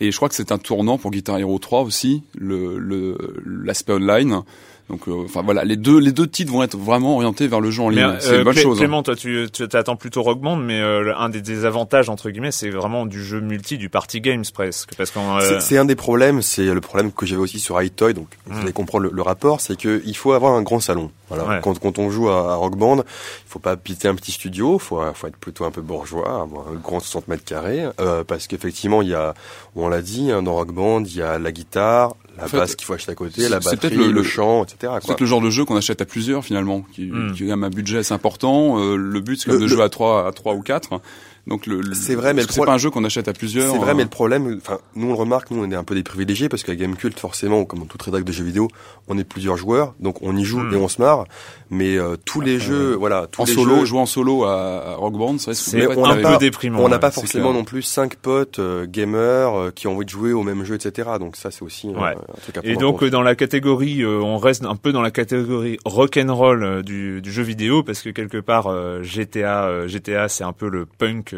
Et 0.00 0.12
je 0.12 0.16
crois 0.16 0.28
que 0.28 0.34
c'est 0.34 0.52
un 0.52 0.58
tournant 0.58 0.98
pour 0.98 1.10
Guitar 1.10 1.38
Hero 1.38 1.58
3 1.58 1.82
aussi, 1.82 2.22
le 2.38 3.16
l'aspect 3.46 3.94
online. 3.94 4.42
Donc, 4.88 5.06
euh, 5.08 5.24
enfin 5.24 5.42
voilà, 5.42 5.64
les 5.64 5.76
deux 5.76 5.98
les 5.98 6.12
deux 6.12 6.26
titres 6.26 6.52
vont 6.52 6.62
être 6.62 6.76
vraiment 6.76 7.16
orientés 7.16 7.46
vers 7.46 7.60
le 7.60 7.70
jeu 7.70 7.82
en 7.82 7.88
ligne. 7.88 8.16
c'est 8.20 8.38
une 8.38 8.44
bonne 8.44 8.56
chose. 8.56 8.78
Hein. 8.78 8.80
Clément, 8.80 9.02
toi, 9.02 9.16
tu 9.16 9.48
t'attends 9.50 9.96
plutôt 9.96 10.22
Rock 10.22 10.40
Band, 10.40 10.56
mais 10.56 10.80
un 10.80 11.28
des, 11.28 11.40
des, 11.42 11.64
avantages 11.64 12.08
entre 12.08 12.30
guillemets, 12.30 12.52
c'est 12.52 12.70
vraiment 12.70 13.06
du 13.06 13.22
jeu 13.22 13.40
multi, 13.40 13.78
du 13.78 13.88
party 13.88 14.20
games 14.20 14.44
presque, 14.52 14.94
parce 14.96 15.10
qu'on. 15.10 15.38
C'est 15.60 15.78
un 15.78 15.84
des 15.84 15.96
problèmes. 15.96 16.42
C'est 16.42 16.66
le 16.66 16.80
problème 16.80 17.12
que 17.12 17.26
j'avais 17.26 17.40
aussi 17.40 17.58
sur 17.58 17.80
iToy. 17.80 18.14
Donc, 18.14 18.28
vous 18.46 18.58
hmm. 18.58 18.62
allez 18.62 18.72
comprendre 18.72 19.08
le, 19.10 19.22
rapport, 19.22 19.60
c'est 19.60 19.76
que 19.76 20.00
il 20.06 20.16
faut 20.16 20.32
avoir 20.32 20.54
un 20.54 20.62
grand 20.62 20.80
salon. 20.80 21.10
Voilà. 21.28 21.60
Quand, 21.60 21.78
quand 21.78 21.98
on 21.98 22.10
joue 22.10 22.30
à, 22.30 22.54
Rock 22.54 22.76
Band, 22.76 22.98
il 22.98 23.04
faut 23.50 23.58
pas 23.58 23.72
habiter 23.72 24.08
un 24.08 24.14
petit 24.14 24.32
studio, 24.32 24.78
faut 24.78 25.00
faut 25.14 25.26
être 25.26 25.36
plutôt 25.36 25.64
un 25.64 25.70
peu 25.70 25.82
bourgeois, 25.82 26.42
avoir 26.42 26.68
un 26.68 26.74
grand 26.74 27.00
60 27.00 27.28
mètres 27.28 27.44
carrés, 27.44 27.84
euh, 28.00 28.24
parce 28.24 28.46
qu'effectivement, 28.46 29.02
il 29.02 29.08
y 29.08 29.14
a, 29.14 29.34
on 29.76 29.88
l'a 29.88 30.02
dit, 30.02 30.30
hein, 30.30 30.42
dans 30.42 30.54
Rock 30.54 30.72
Band, 30.72 31.02
il 31.04 31.16
y 31.16 31.22
a 31.22 31.38
la 31.38 31.52
guitare, 31.52 32.14
la 32.38 32.48
basse 32.48 32.76
qu'il 32.76 32.86
faut 32.86 32.94
acheter 32.94 33.12
à 33.12 33.14
côté, 33.14 33.48
la 33.48 33.60
batterie, 33.60 33.96
le, 33.96 34.12
le, 34.12 34.22
chant, 34.22 34.64
etc. 34.64 34.92
C'est 35.00 35.06
peut-être 35.08 35.20
le 35.20 35.26
genre 35.26 35.40
de 35.40 35.50
jeu 35.50 35.64
qu'on 35.64 35.76
achète 35.76 36.00
à 36.00 36.04
plusieurs 36.04 36.44
finalement, 36.44 36.82
qui, 36.92 37.06
hmm. 37.06 37.32
qui 37.32 37.50
a 37.50 37.54
un 37.54 37.70
budget 37.70 37.98
assez 37.98 38.14
important. 38.14 38.80
Euh, 38.80 38.96
le 38.96 39.20
but 39.20 39.40
c'est 39.40 39.50
de 39.50 39.66
jouer 39.66 39.82
à 39.82 39.88
trois, 39.88 40.26
à 40.26 40.32
trois 40.32 40.54
ou 40.54 40.62
quatre. 40.62 41.00
Donc 41.48 41.66
le, 41.66 41.94
c'est 41.94 42.14
vrai, 42.14 42.34
mais 42.34 42.42
c'est 42.48 42.62
pas 42.62 42.72
un 42.72 42.78
jeu 42.78 42.90
qu'on 42.90 43.04
achète 43.04 43.26
à 43.26 43.32
plusieurs. 43.32 43.72
C'est 43.72 43.78
vrai, 43.78 43.94
mais 43.94 44.02
le 44.02 44.10
problème, 44.10 44.58
enfin, 44.62 44.78
nous 44.94 45.06
on 45.06 45.12
le 45.12 45.18
remarque, 45.18 45.50
nous 45.50 45.64
on 45.64 45.70
est 45.70 45.74
un 45.74 45.84
peu 45.84 45.94
des 45.94 46.02
privilégiés 46.02 46.50
parce 46.50 46.62
qu'à 46.62 46.76
Gamecult, 46.76 47.18
forcément, 47.18 47.64
comme 47.64 47.80
dans 47.80 47.86
toute 47.86 48.02
rédac 48.02 48.22
de 48.22 48.32
jeux 48.32 48.44
vidéo, 48.44 48.68
on 49.08 49.16
est 49.16 49.24
plusieurs 49.24 49.56
joueurs, 49.56 49.94
donc 49.98 50.18
on 50.20 50.36
y 50.36 50.44
joue 50.44 50.60
hmm. 50.60 50.74
et 50.74 50.76
on 50.76 50.88
se 50.88 51.00
marre. 51.00 51.24
Mais 51.70 51.96
euh, 51.96 52.16
tous 52.22 52.42
les 52.42 52.58
jeux, 52.58 52.94
voilà, 52.94 53.26
tous 53.30 53.42
en 53.42 53.44
les 53.46 53.52
solo, 53.52 53.76
jeux, 53.80 53.84
jouer 53.86 54.00
en 54.00 54.06
solo 54.06 54.44
à, 54.44 54.94
Rock 54.96 55.14
Band, 55.14 55.38
c'est 55.38 55.86
on 55.86 56.04
un 56.04 56.16
peu 56.16 56.36
déprimant. 56.38 56.80
On 56.80 56.88
n'a 56.88 56.98
pas 56.98 57.10
forcément 57.10 57.54
non 57.54 57.64
plus 57.64 57.82
cinq 57.82 58.16
potes 58.16 58.58
euh, 58.58 58.86
gamers 58.86 59.58
euh, 59.58 59.70
qui 59.70 59.86
ont 59.86 59.94
envie 59.94 60.04
de 60.04 60.10
jouer 60.10 60.32
au 60.32 60.42
même 60.42 60.64
jeu, 60.64 60.74
etc. 60.74 61.10
Donc 61.18 61.36
ça, 61.36 61.50
c'est 61.50 61.62
aussi 61.62 61.88
un 61.88 62.14
truc 62.42 62.58
à 62.58 62.60
Et 62.64 62.76
donc 62.76 63.04
dans 63.04 63.22
la 63.22 63.34
catégorie, 63.34 64.04
on 64.04 64.36
reste 64.36 64.64
un 64.64 64.76
peu 64.76 64.92
dans 64.92 65.02
la 65.02 65.10
catégorie 65.10 65.78
rock 65.86 66.18
and 66.18 66.34
roll 66.34 66.82
du, 66.82 67.22
du 67.22 67.32
jeu 67.32 67.42
vidéo 67.42 67.82
parce 67.82 68.02
que 68.02 68.10
quelque 68.10 68.38
part 68.38 68.70
GTA, 69.02 69.86
GTA, 69.86 70.28
c'est 70.28 70.44
un 70.44 70.52
peu 70.52 70.68
le 70.68 70.84
punk 70.84 71.34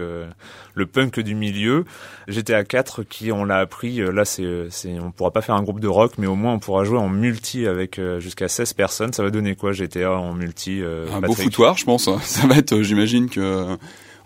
le 0.74 0.86
punk 0.86 1.20
du 1.20 1.34
milieu. 1.34 1.84
GTA 2.28 2.64
4 2.64 3.02
qui 3.02 3.32
on 3.32 3.44
l'a 3.44 3.58
appris 3.58 4.00
euh, 4.00 4.12
là 4.12 4.24
c'est 4.24 4.46
c'est 4.70 4.98
on 5.00 5.10
pourra 5.10 5.30
pas 5.30 5.42
faire 5.42 5.54
un 5.54 5.62
groupe 5.62 5.80
de 5.80 5.88
rock 5.88 6.12
mais 6.18 6.26
au 6.26 6.36
moins 6.36 6.54
on 6.54 6.58
pourra 6.58 6.84
jouer 6.84 6.98
en 6.98 7.08
multi 7.08 7.66
avec 7.66 7.98
euh, 7.98 8.20
jusqu'à 8.20 8.48
16 8.48 8.72
personnes. 8.74 9.12
Ça 9.12 9.22
va 9.22 9.30
donner 9.30 9.56
quoi 9.56 9.72
GTA 9.72 10.12
en 10.12 10.32
multi 10.32 10.80
euh, 10.82 11.06
Un 11.12 11.20
beau 11.20 11.34
foutoir, 11.34 11.76
je 11.76 11.84
pense. 11.84 12.08
Ça 12.22 12.46
va 12.46 12.56
être 12.56 12.82
j'imagine 12.82 13.28
que 13.28 13.76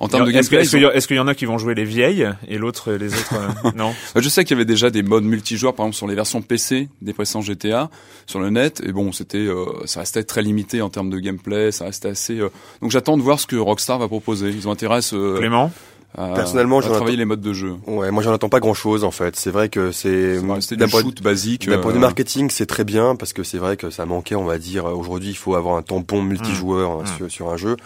en 0.01 0.09
termes 0.09 0.27
de 0.27 0.31
gameplay, 0.33 0.59
est-ce 0.63 1.07
qu'il 1.07 1.17
y, 1.17 1.21
en 1.21 1.29
a 1.29 1.35
qui 1.35 1.45
vont 1.45 1.59
jouer 1.59 1.75
les 1.75 1.85
vieilles 1.85 2.29
et 2.49 2.59
l'autre 2.59 2.93
les 2.93 3.15
autres 3.15 3.35
non 3.77 3.95
Je 4.17 4.29
sais 4.29 4.45
qu'il 4.45 4.57
y 4.57 4.59
avait 4.59 4.65
déjà 4.65 4.91
des 4.91 5.03
modes 5.03 5.25
multijoueurs 5.25 5.75
par 5.75 5.87
exemple 5.87 5.97
sur 5.97 6.07
les 6.07 6.15
versions 6.15 6.43
PC 6.43 6.89
des 7.03 7.13
précédents 7.13 7.43
GTA 7.43 7.91
sur 8.27 8.41
le 8.41 8.51
net 8.51 8.83
et 8.85 8.93
bon 8.93 9.13
c'était 9.13 9.47
ça 9.87 10.01
restait 10.01 10.25
très 10.25 10.43
limité 10.43 10.83
en 10.83 10.91
termes 10.91 11.11
de 11.11 11.19
gameplay, 11.19 11.71
ça 11.73 11.85
restait 11.85 12.09
assez 12.09 12.39
donc 12.83 12.91
j'attends 12.91 13.17
de 13.17 13.23
voir 13.23 13.39
ce 13.41 13.47
que 13.47 13.57
Rockstar 13.57 13.99
va 13.99 14.09
proposer. 14.09 14.49
Ils 14.51 14.67
ont 14.69 14.73
intérêt 14.73 14.99
à 14.99 15.37
Clément 15.39 15.71
Personnellement, 16.17 16.79
à 16.79 16.83
j'en 16.83 16.93
travailler 16.93 17.17
les 17.17 17.25
modes 17.25 17.41
de 17.41 17.53
jeu. 17.53 17.75
Ouais, 17.89 18.11
moi 18.13 18.23
j'en 18.23 18.33
attends 18.33 18.49
pas 18.49 18.61
grand 18.61 18.75
chose 18.75 19.03
en 19.03 19.11
fait. 19.11 19.35
C'est 19.35 19.51
vrai 19.51 19.69
que 19.69 19.91
c'est 19.91 20.39
C'était 20.61 20.77
d'un 20.77 20.85
du 20.87 20.91
point- 20.93 21.01
shoot 21.03 21.21
basique. 21.23 21.69
D'un 21.69 21.79
point 21.79 21.91
de 21.91 21.97
euh, 21.97 21.99
vue 21.99 22.01
marketing, 22.03 22.51
c'est 22.51 22.67
très 22.67 22.85
bien 22.85 23.17
parce 23.17 23.33
que 23.33 23.43
c'est 23.43 23.59
vrai 23.59 23.77
que 23.77 23.91
ça 23.91 24.07
manquait, 24.07 24.37
on 24.37 24.45
va 24.45 24.59
dire. 24.59 24.85
Aujourd'hui, 24.85 25.31
il 25.31 25.37
faut 25.37 25.57
avoir 25.57 25.77
un 25.77 25.83
tampon 25.83 26.23
multijoueur 26.23 26.91
hein, 26.93 27.03
Mmh. 27.03 27.17
sur, 27.17 27.31
sur 27.31 27.51
un 27.53 27.57
jeu. 27.57 27.77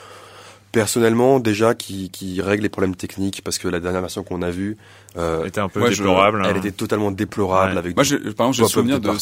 Personnellement, 0.71 1.41
déjà, 1.41 1.75
qui, 1.75 2.11
qui 2.11 2.43
règle 2.43 2.63
les 2.63 2.69
problèmes 2.69 2.95
techniques 2.95 3.43
parce 3.43 3.57
que 3.59 3.69
la 3.69 3.81
dernière 3.81 4.03
version 4.03 4.23
qu'on 4.23 4.43
a 4.43 4.51
vue, 4.51 4.77
euh, 5.17 5.47
était 5.47 5.61
un 5.61 5.69
peu 5.71 5.81
Ouais, 5.81 5.91
je- 5.93 5.97
déplorable. 5.97 6.43
elle 6.45 6.57
hein. 6.57 6.59
était 6.59 6.73
totalement 6.73 7.11
déplorable 7.11 7.73
Ouais. 7.73 7.79
avec. 7.79 7.97
Moi, 7.97 8.05
du- 8.05 8.11
j'ai- 8.11 8.19
par 8.35 8.49
exemple, 8.49 8.69
j'ai 8.69 8.73
souvenir 8.73 8.97
de 9.01 9.05
de 9.05 9.07
partout. 9.09 9.21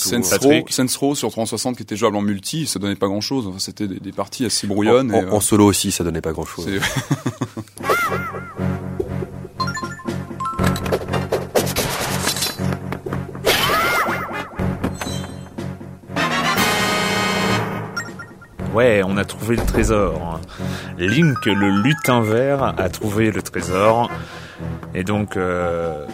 Saints 0.69 0.87
Row, 0.99 1.15
sur 1.15 1.31
360 1.31 1.77
qui 1.77 1.85
était 1.85 1.97
jouable 1.97 2.17
en 2.17 2.23
multi, 2.23 2.67
ça 2.67 2.79
donnait 2.81 2.97
pas 2.97 3.07
grand 3.07 3.21
chose. 3.21 3.47
Enfin, 3.47 3.61
c'était 3.61 3.87
des, 3.87 4.01
des 4.01 4.13
parties 4.13 4.45
assez 4.45 4.67
brouillonnes. 4.67 5.13
en, 5.13 5.15
et, 5.15 5.25
en- 5.25 5.29
euh, 5.29 5.37
en 5.37 5.41
solo 5.41 5.65
aussi, 5.67 5.93
ça 5.93 6.03
donnait 6.03 6.21
pas 6.21 6.33
grand 6.33 6.45
Ouais, 18.77 19.01
on 19.03 19.17
a 19.17 19.25
trouvé 19.25 19.57
le 19.57 19.65
trésor. 19.65 20.39
Link, 20.99 21.47
le 21.47 21.83
lutin 21.83 22.21
vert, 22.21 22.75
a 22.77 22.91
trouvé 22.91 23.31
le 23.31 23.41
trésor. 23.41 24.11
Et 24.95 25.03
donc, 25.03 25.39
euh, 25.39 26.05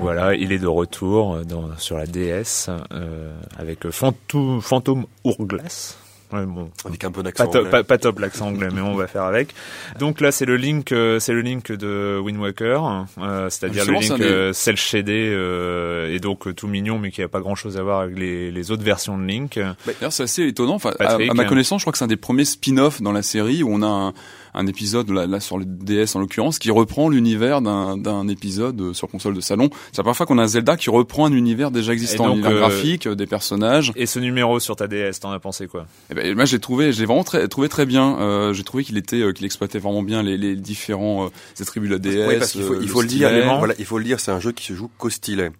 voilà, 0.00 0.34
il 0.34 0.50
est 0.50 0.58
de 0.58 0.66
retour 0.66 1.36
sur 1.76 1.98
la 1.98 2.06
DS 2.06 2.70
euh, 2.92 3.36
avec 3.58 3.90
Phantom 3.90 5.04
Hourglass. 5.22 5.98
Ouais, 6.32 6.44
bon, 6.44 6.70
Avec 6.84 7.04
un 7.04 7.10
peu 7.10 7.22
pas, 7.22 7.30
d'accent. 7.30 7.46
top, 7.46 7.70
pas, 7.70 7.82
pas 7.84 7.96
top 7.96 8.18
l'accent 8.18 8.48
anglais, 8.48 8.68
mais 8.72 8.82
on 8.82 8.94
va 8.94 9.06
faire 9.06 9.22
avec. 9.22 9.54
Donc 9.98 10.20
là, 10.20 10.30
c'est 10.30 10.44
le 10.44 10.56
link, 10.56 10.92
euh, 10.92 11.18
c'est 11.20 11.32
le 11.32 11.40
link 11.40 11.72
de 11.72 12.20
Wind 12.22 12.38
Waker, 12.38 13.06
euh, 13.18 13.48
c'est-à-dire 13.48 13.86
le 13.86 13.94
link 13.94 14.20
euh, 14.20 14.52
cel 14.52 14.76
shadé 14.76 15.30
euh, 15.32 16.14
et 16.14 16.18
donc 16.18 16.46
euh, 16.46 16.52
tout 16.52 16.66
mignon, 16.66 16.98
mais 16.98 17.10
qui 17.10 17.22
a 17.22 17.28
pas 17.28 17.40
grand-chose 17.40 17.78
à 17.78 17.82
voir 17.82 18.00
avec 18.00 18.18
les, 18.18 18.50
les 18.50 18.70
autres 18.70 18.82
versions 18.82 19.16
de 19.16 19.24
Link. 19.24 19.58
D'ailleurs, 19.86 20.12
c'est 20.12 20.24
assez 20.24 20.46
étonnant. 20.46 20.74
Enfin, 20.74 20.90
à, 20.90 20.94
Patrick. 20.96 21.30
à 21.30 21.34
ma 21.34 21.44
connaissance, 21.46 21.80
je 21.80 21.84
crois 21.84 21.92
que 21.92 21.98
c'est 21.98 22.04
un 22.04 22.08
des 22.08 22.16
premiers 22.16 22.44
spin-offs 22.44 23.00
dans 23.00 23.12
la 23.12 23.22
série 23.22 23.62
où 23.62 23.68
on 23.72 23.82
a 23.82 23.86
un, 23.86 24.12
un 24.58 24.66
épisode 24.66 25.08
là, 25.10 25.26
là, 25.26 25.40
sur 25.40 25.56
le 25.56 25.64
DS 25.64 26.14
en 26.14 26.20
l'occurrence 26.20 26.58
qui 26.58 26.70
reprend 26.70 27.08
l'univers 27.08 27.62
d'un 27.62 27.96
d'un 27.96 28.28
épisode 28.28 28.78
euh, 28.80 28.92
sur 28.92 29.08
console 29.08 29.34
de 29.34 29.40
salon. 29.40 29.70
C'est 29.92 29.98
la 29.98 30.02
première 30.02 30.16
fois 30.16 30.26
qu'on 30.26 30.36
a 30.38 30.42
un 30.42 30.46
Zelda 30.48 30.76
qui 30.76 30.90
reprend 30.90 31.26
un 31.26 31.32
univers 31.32 31.70
déjà 31.70 31.92
existant, 31.92 32.24
donc, 32.24 32.32
un 32.32 32.38
univers 32.40 32.52
euh, 32.52 32.58
graphique, 32.58 33.06
euh, 33.06 33.14
des 33.14 33.26
personnages. 33.26 33.92
Et 33.96 34.06
ce 34.06 34.18
numéro 34.18 34.60
sur 34.60 34.76
ta 34.76 34.86
DS, 34.88 35.20
t'en 35.20 35.30
as 35.30 35.38
pensé 35.38 35.66
quoi? 35.66 35.86
Et 36.10 36.14
ben, 36.14 36.34
moi, 36.34 36.44
j'ai 36.44 36.58
trouvé, 36.58 36.92
j'ai 36.92 37.06
vraiment 37.06 37.24
très, 37.24 37.48
trouvé 37.48 37.68
très 37.68 37.86
bien. 37.86 38.18
Euh, 38.20 38.52
j'ai 38.52 38.64
trouvé 38.64 38.84
qu'il 38.84 38.96
était, 38.98 39.20
euh, 39.22 39.32
qu'il 39.32 39.46
exploitait 39.46 39.78
vraiment 39.78 40.02
bien 40.02 40.22
les, 40.22 40.36
les 40.36 40.56
différents 40.56 41.26
euh, 41.26 41.28
attributs 41.60 41.88
de 41.88 41.92
la 41.94 41.98
DS. 41.98 42.26
Oui, 42.28 42.36
parce 42.38 42.52
qu'il 42.52 42.62
faut, 42.62 42.74
euh, 42.74 42.80
il 42.82 42.88
faut 42.88 43.00
le 43.02 43.08
dire. 43.08 43.30
Voilà, 43.58 43.74
il 43.78 43.84
faut 43.84 43.98
le 43.98 44.04
dire. 44.04 44.18
C'est 44.20 44.32
un 44.32 44.40
jeu 44.40 44.52
qui 44.52 44.64
se 44.66 44.72
joue 44.74 44.90
qu'au 44.98 45.10
stylet. 45.10 45.50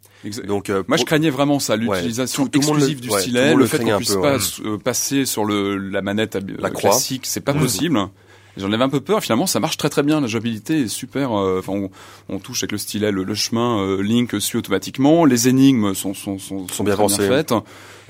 Donc, 0.46 0.68
euh, 0.70 0.82
Moi, 0.88 0.96
je 0.96 1.04
craignais 1.04 1.30
vraiment 1.30 1.60
ça, 1.60 1.76
l'utilisation 1.76 2.48
exclusive 2.52 2.96
le- 2.96 3.02
du 3.02 3.08
ouais, 3.10 3.20
stylet, 3.20 3.52
le, 3.54 3.60
le 3.60 3.66
fait 3.66 3.78
qu'on 3.84 3.96
puisse 3.98 4.14
peu, 4.14 4.20
pas 4.20 4.30
ouais. 4.32 4.36
s- 4.36 4.60
euh, 4.64 4.76
passer 4.76 5.24
sur 5.24 5.44
le 5.44 5.76
la 5.76 6.02
manette 6.02 6.36
La 6.58 6.70
croix. 6.70 6.90
classique, 6.90 7.22
c'est 7.24 7.40
pas 7.40 7.52
Mhm. 7.52 7.60
possible. 7.60 8.00
J'en 8.58 8.72
avais 8.72 8.84
un 8.84 8.88
peu 8.88 9.00
peur. 9.00 9.22
Finalement, 9.22 9.46
ça 9.46 9.60
marche 9.60 9.76
très 9.76 9.88
très 9.88 10.02
bien. 10.02 10.20
La 10.20 10.26
jouabilité 10.26 10.82
est 10.82 10.88
super. 10.88 11.32
euh, 11.32 11.60
Enfin, 11.60 11.72
on, 11.72 11.90
on 12.28 12.38
touche 12.38 12.62
avec 12.62 12.72
le 12.72 12.78
stylet 12.78 13.10
le, 13.12 13.24
le 13.24 13.34
chemin. 13.34 13.78
euh, 13.80 14.02
Link 14.02 14.40
suit 14.40 14.58
automatiquement. 14.58 15.24
Les 15.24 15.48
énigmes 15.48 15.94
sont 15.94 16.14
sont 16.14 16.38
sont, 16.38 16.66
Sont 16.68 16.84
bien 16.84 16.96
pensées. 16.96 17.28
faites. 17.28 17.54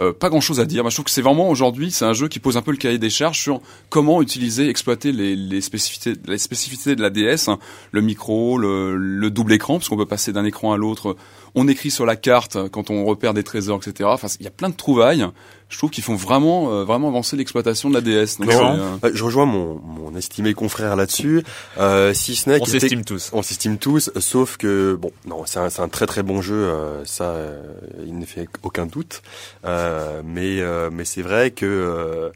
Euh, 0.01 0.13
pas 0.13 0.29
grand 0.29 0.41
chose 0.41 0.61
à 0.61 0.65
dire. 0.65 0.83
Moi, 0.85 0.91
je 0.91 0.97
trouve 0.97 1.05
que 1.07 1.11
c'est 1.11 1.23
vraiment 1.23 1.51
aujourd'hui, 1.51 1.91
c'est 1.91 2.05
un 2.05 2.13
jeu 2.13 2.29
qui 2.29 2.39
pose 2.39 2.57
un 2.57 2.63
peu 2.63 2.71
le 2.71 2.77
cahier 2.77 2.99
des 2.99 3.11
charges 3.11 3.41
sur 3.41 3.61
comment 3.89 4.23
utiliser, 4.23 4.69
exploiter 4.69 5.11
les, 5.11 5.35
les 5.35 5.61
spécificités, 5.61 6.13
les 6.27 6.39
spécificités 6.39 6.95
de 6.95 7.03
la 7.03 7.11
DS, 7.11 7.49
hein. 7.49 7.59
le 7.91 8.01
micro, 8.01 8.59
le, 8.59 8.97
le 8.97 9.31
double 9.31 9.53
écran, 9.55 9.79
parce 9.79 9.89
qu'on 9.89 9.97
peut 9.97 10.07
passer 10.07 10.33
d'un 10.33 10.45
écran 10.45 10.73
à 10.73 10.77
l'autre. 10.77 11.17
On 11.55 11.69
écrit 11.69 11.91
sur 11.91 12.07
la 12.07 12.17
carte 12.17 12.57
quand 12.71 12.91
on 12.91 13.05
repère 13.05 13.35
des 13.35 13.43
trésors, 13.43 13.81
etc. 13.85 14.09
Enfin, 14.13 14.29
il 14.41 14.45
y 14.45 14.49
a 14.49 14.53
plein 14.53 14.69
de 14.69 14.75
trouvailles. 14.75 15.27
Je 15.69 15.77
trouve 15.77 15.91
qu'ils 15.91 16.05
font 16.05 16.15
vraiment, 16.17 16.73
euh, 16.73 16.85
vraiment 16.85 17.09
avancer 17.09 17.37
l'exploitation 17.37 17.91
de 17.91 17.95
la 17.95 18.01
DS. 18.01 18.39
Donc, 18.39 18.51
euh, 18.51 18.97
Ouais, 19.03 19.11
je 19.13 19.23
rejoins 19.23 19.45
mon, 19.45 19.79
mon 19.85 20.17
estimé 20.17 20.55
confrère 20.55 20.97
là-dessus. 20.97 21.45
Euh, 21.79 22.15
si 22.15 22.37
ce 22.37 22.49
n'est 22.49 22.63
On 22.63 22.65
s'estime 22.65 23.05
tous. 23.05 23.31
On 23.35 23.43
s'estime 23.43 23.77
tous, 23.77 24.11
sauf 24.19 24.57
que 24.57 24.95
bon, 24.95 25.13
non, 25.27 25.43
c'est 25.45 25.59
un, 25.59 25.69
c'est 25.69 25.83
un 25.83 25.89
très 25.89 26.07
très 26.07 26.23
bon 26.23 26.41
jeu, 26.41 26.55
euh, 26.55 27.05
ça, 27.05 27.25
euh, 27.25 27.61
il 28.07 28.19
ne 28.19 28.25
fait 28.25 28.49
aucun 28.63 28.87
doute. 28.87 29.23
Euh, 29.67 30.23
mais 30.25 30.61
euh, 30.61 30.89
mais 30.91 31.05
c'est 31.05 31.23
vrai 31.23 31.51
que, 31.51 31.67
euh, 31.67 32.31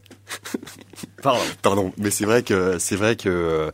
Pardon. 1.23 1.41
pardon, 1.63 1.93
mais 1.97 2.11
c'est 2.11 2.25
vrai 2.27 2.43
que 2.43 2.79
c'est 2.79 2.97
vrai 2.97 3.17
que 3.17 3.29
euh, 3.29 3.71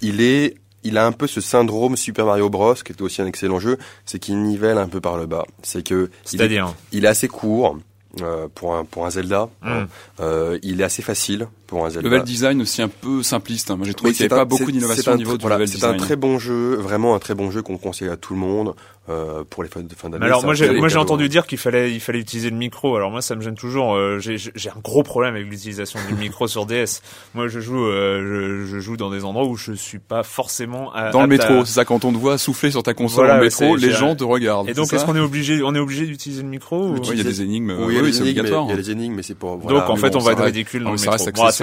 il 0.00 0.20
est, 0.22 0.54
il 0.84 0.98
a 0.98 1.06
un 1.06 1.12
peu 1.12 1.26
ce 1.26 1.40
syndrome 1.40 1.96
Super 1.96 2.26
Mario 2.26 2.50
Bros, 2.50 2.74
qui 2.74 2.92
était 2.92 3.02
aussi 3.02 3.22
un 3.22 3.26
excellent 3.26 3.58
jeu, 3.60 3.78
c'est 4.04 4.18
qu'il 4.18 4.42
nivelle 4.42 4.78
un 4.78 4.88
peu 4.88 5.00
par 5.00 5.16
le 5.16 5.26
bas. 5.26 5.44
C'est 5.62 5.86
que 5.86 6.10
il 6.32 6.40
est, 6.42 6.60
il 6.92 7.04
est 7.04 7.08
assez 7.08 7.28
court. 7.28 7.76
euh, 8.20 8.46
pour 8.54 8.74
un 8.74 8.84
pour 8.84 9.06
un 9.06 9.10
Zelda, 9.10 9.48
Mm. 9.62 9.86
Euh, 10.20 10.58
il 10.62 10.80
est 10.80 10.84
assez 10.84 11.00
facile 11.02 11.48
pour 11.72 11.86
un 11.86 11.90
Zelda. 11.90 12.06
level 12.08 12.22
design 12.24 12.60
aussi 12.60 12.82
un 12.82 12.88
peu 12.88 13.22
simpliste. 13.22 13.70
hein. 13.70 13.76
Moi, 13.76 13.86
j'ai 13.86 13.94
trouvé 13.94 14.10
Oui, 14.10 14.14
qu'il 14.16 14.24
n'y 14.26 14.28
c'est 14.28 14.32
avait 14.34 14.40
un- 14.42 14.44
pas 14.44 14.48
beaucoup 14.48 14.66
c'est- 14.66 14.72
d'innovation 14.72 15.02
c'est 15.04 15.10
au 15.10 15.16
niveau 15.16 15.36
du 15.38 15.40
voilà, 15.42 15.56
level 15.56 15.68
C'est 15.68 15.74
design. 15.76 15.94
un 15.94 15.96
très 15.96 16.16
bon 16.16 16.38
jeu, 16.38 16.74
vraiment 16.76 17.14
un 17.14 17.18
très 17.18 17.34
bon 17.34 17.50
jeu 17.50 17.62
qu'on 17.62 17.78
conseille 17.78 18.08
à 18.08 18.16
tout 18.16 18.34
le 18.34 18.40
monde 18.40 18.74
euh, 19.08 19.42
pour 19.50 19.64
les 19.64 19.68
fans 19.68 19.80
de 19.80 19.92
fin 19.96 20.08
d'année. 20.10 20.24
Alors 20.26 20.40
c'est 20.40 20.46
moi 20.46 20.54
j'ai 20.54 20.66
très 20.68 20.76
moi 20.76 20.86
j'ai 20.88 20.98
entendu 20.98 21.28
dire 21.28 21.46
qu'il 21.48 21.58
fallait 21.58 21.92
il 21.92 21.98
fallait 21.98 22.20
utiliser 22.20 22.50
le 22.50 22.56
micro. 22.56 22.94
Alors 22.94 23.10
moi 23.10 23.20
ça 23.20 23.34
me 23.34 23.40
gêne 23.42 23.56
toujours. 23.56 23.94
euh, 23.94 24.18
j'ai 24.20 24.36
j'ai 24.38 24.68
un 24.70 24.78
gros 24.84 25.02
problème 25.02 25.34
avec 25.34 25.48
l'utilisation 25.48 25.98
du 26.08 26.14
micro 26.14 26.46
sur 26.46 26.66
DS. 26.66 27.00
Moi 27.34 27.48
je 27.48 27.58
joue 27.58 27.84
euh, 27.84 28.64
je, 28.64 28.74
je 28.74 28.78
joue 28.80 28.96
dans 28.96 29.10
des 29.10 29.24
endroits 29.24 29.46
où 29.48 29.56
je 29.56 29.72
suis 29.72 29.98
pas 29.98 30.22
forcément 30.22 30.92
à, 30.92 31.10
Dans 31.10 31.22
le 31.22 31.26
métro, 31.26 31.64
c'est 31.64 31.72
ça, 31.72 31.84
quand 31.84 32.04
on 32.04 32.12
te 32.12 32.18
voit 32.18 32.38
souffler 32.38 32.70
sur 32.70 32.82
ta 32.84 32.94
console 32.94 33.26
Voilà, 33.26 33.50
c'est- 33.50 33.64
métro, 33.64 33.76
les 33.76 33.90
gens 33.90 34.14
te 34.14 34.22
regardent. 34.24 34.68
Et 34.68 34.74
donc 34.74 34.86
c'est 34.86 34.96
est-ce 34.96 35.04
qu'on 35.04 35.16
est 35.16 35.20
obligé 35.20 35.62
on 35.64 35.74
est 35.74 35.80
obligé 35.80 36.06
d'utiliser 36.06 36.42
le 36.42 36.48
micro 36.48 36.90
ou- 36.90 37.00
il 37.10 37.18
y 37.18 37.20
a 37.20 37.24
des 37.24 37.42
énigmes. 37.42 37.72
Oui, 37.80 37.94
il 37.94 37.96
y 37.96 37.98
a 37.98 38.02
oui, 38.02 38.06
des 38.10 38.12
c'est 38.12 38.20
énigmes, 38.22 38.38
obligatoire. 38.38 38.64
Il 38.66 38.70
y 38.70 38.74
a 38.74 38.76
des 38.76 38.90
énigmes, 38.92 39.14
mais 39.16 39.22
c'est 39.24 39.34
pour. 39.34 39.56
Donc 39.56 39.88
en 39.88 39.96
fait 39.96 40.14
on 40.14 40.20
va 40.20 40.32
être 40.32 40.44
ridicule 40.44 40.84
dans 40.84 40.92
le 40.92 40.96
métro. 40.96 41.12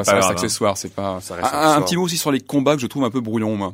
Ça 0.05 0.11
reste 0.15 0.27
accessoire, 0.33 0.77
c'est 0.77 0.93
pas. 0.93 1.19
Un- 1.77 1.81
petit 1.81 1.95
mot 1.97 2.03
aussi 2.03 2.17
sur 2.17 2.31
les 2.31 2.39
combats 2.41 2.75
que 2.75 2.81
je 2.81 2.87
trouve 2.87 3.03
un 3.03 3.09
peu 3.09 3.21
brouillon, 3.21 3.55
moi. 3.55 3.73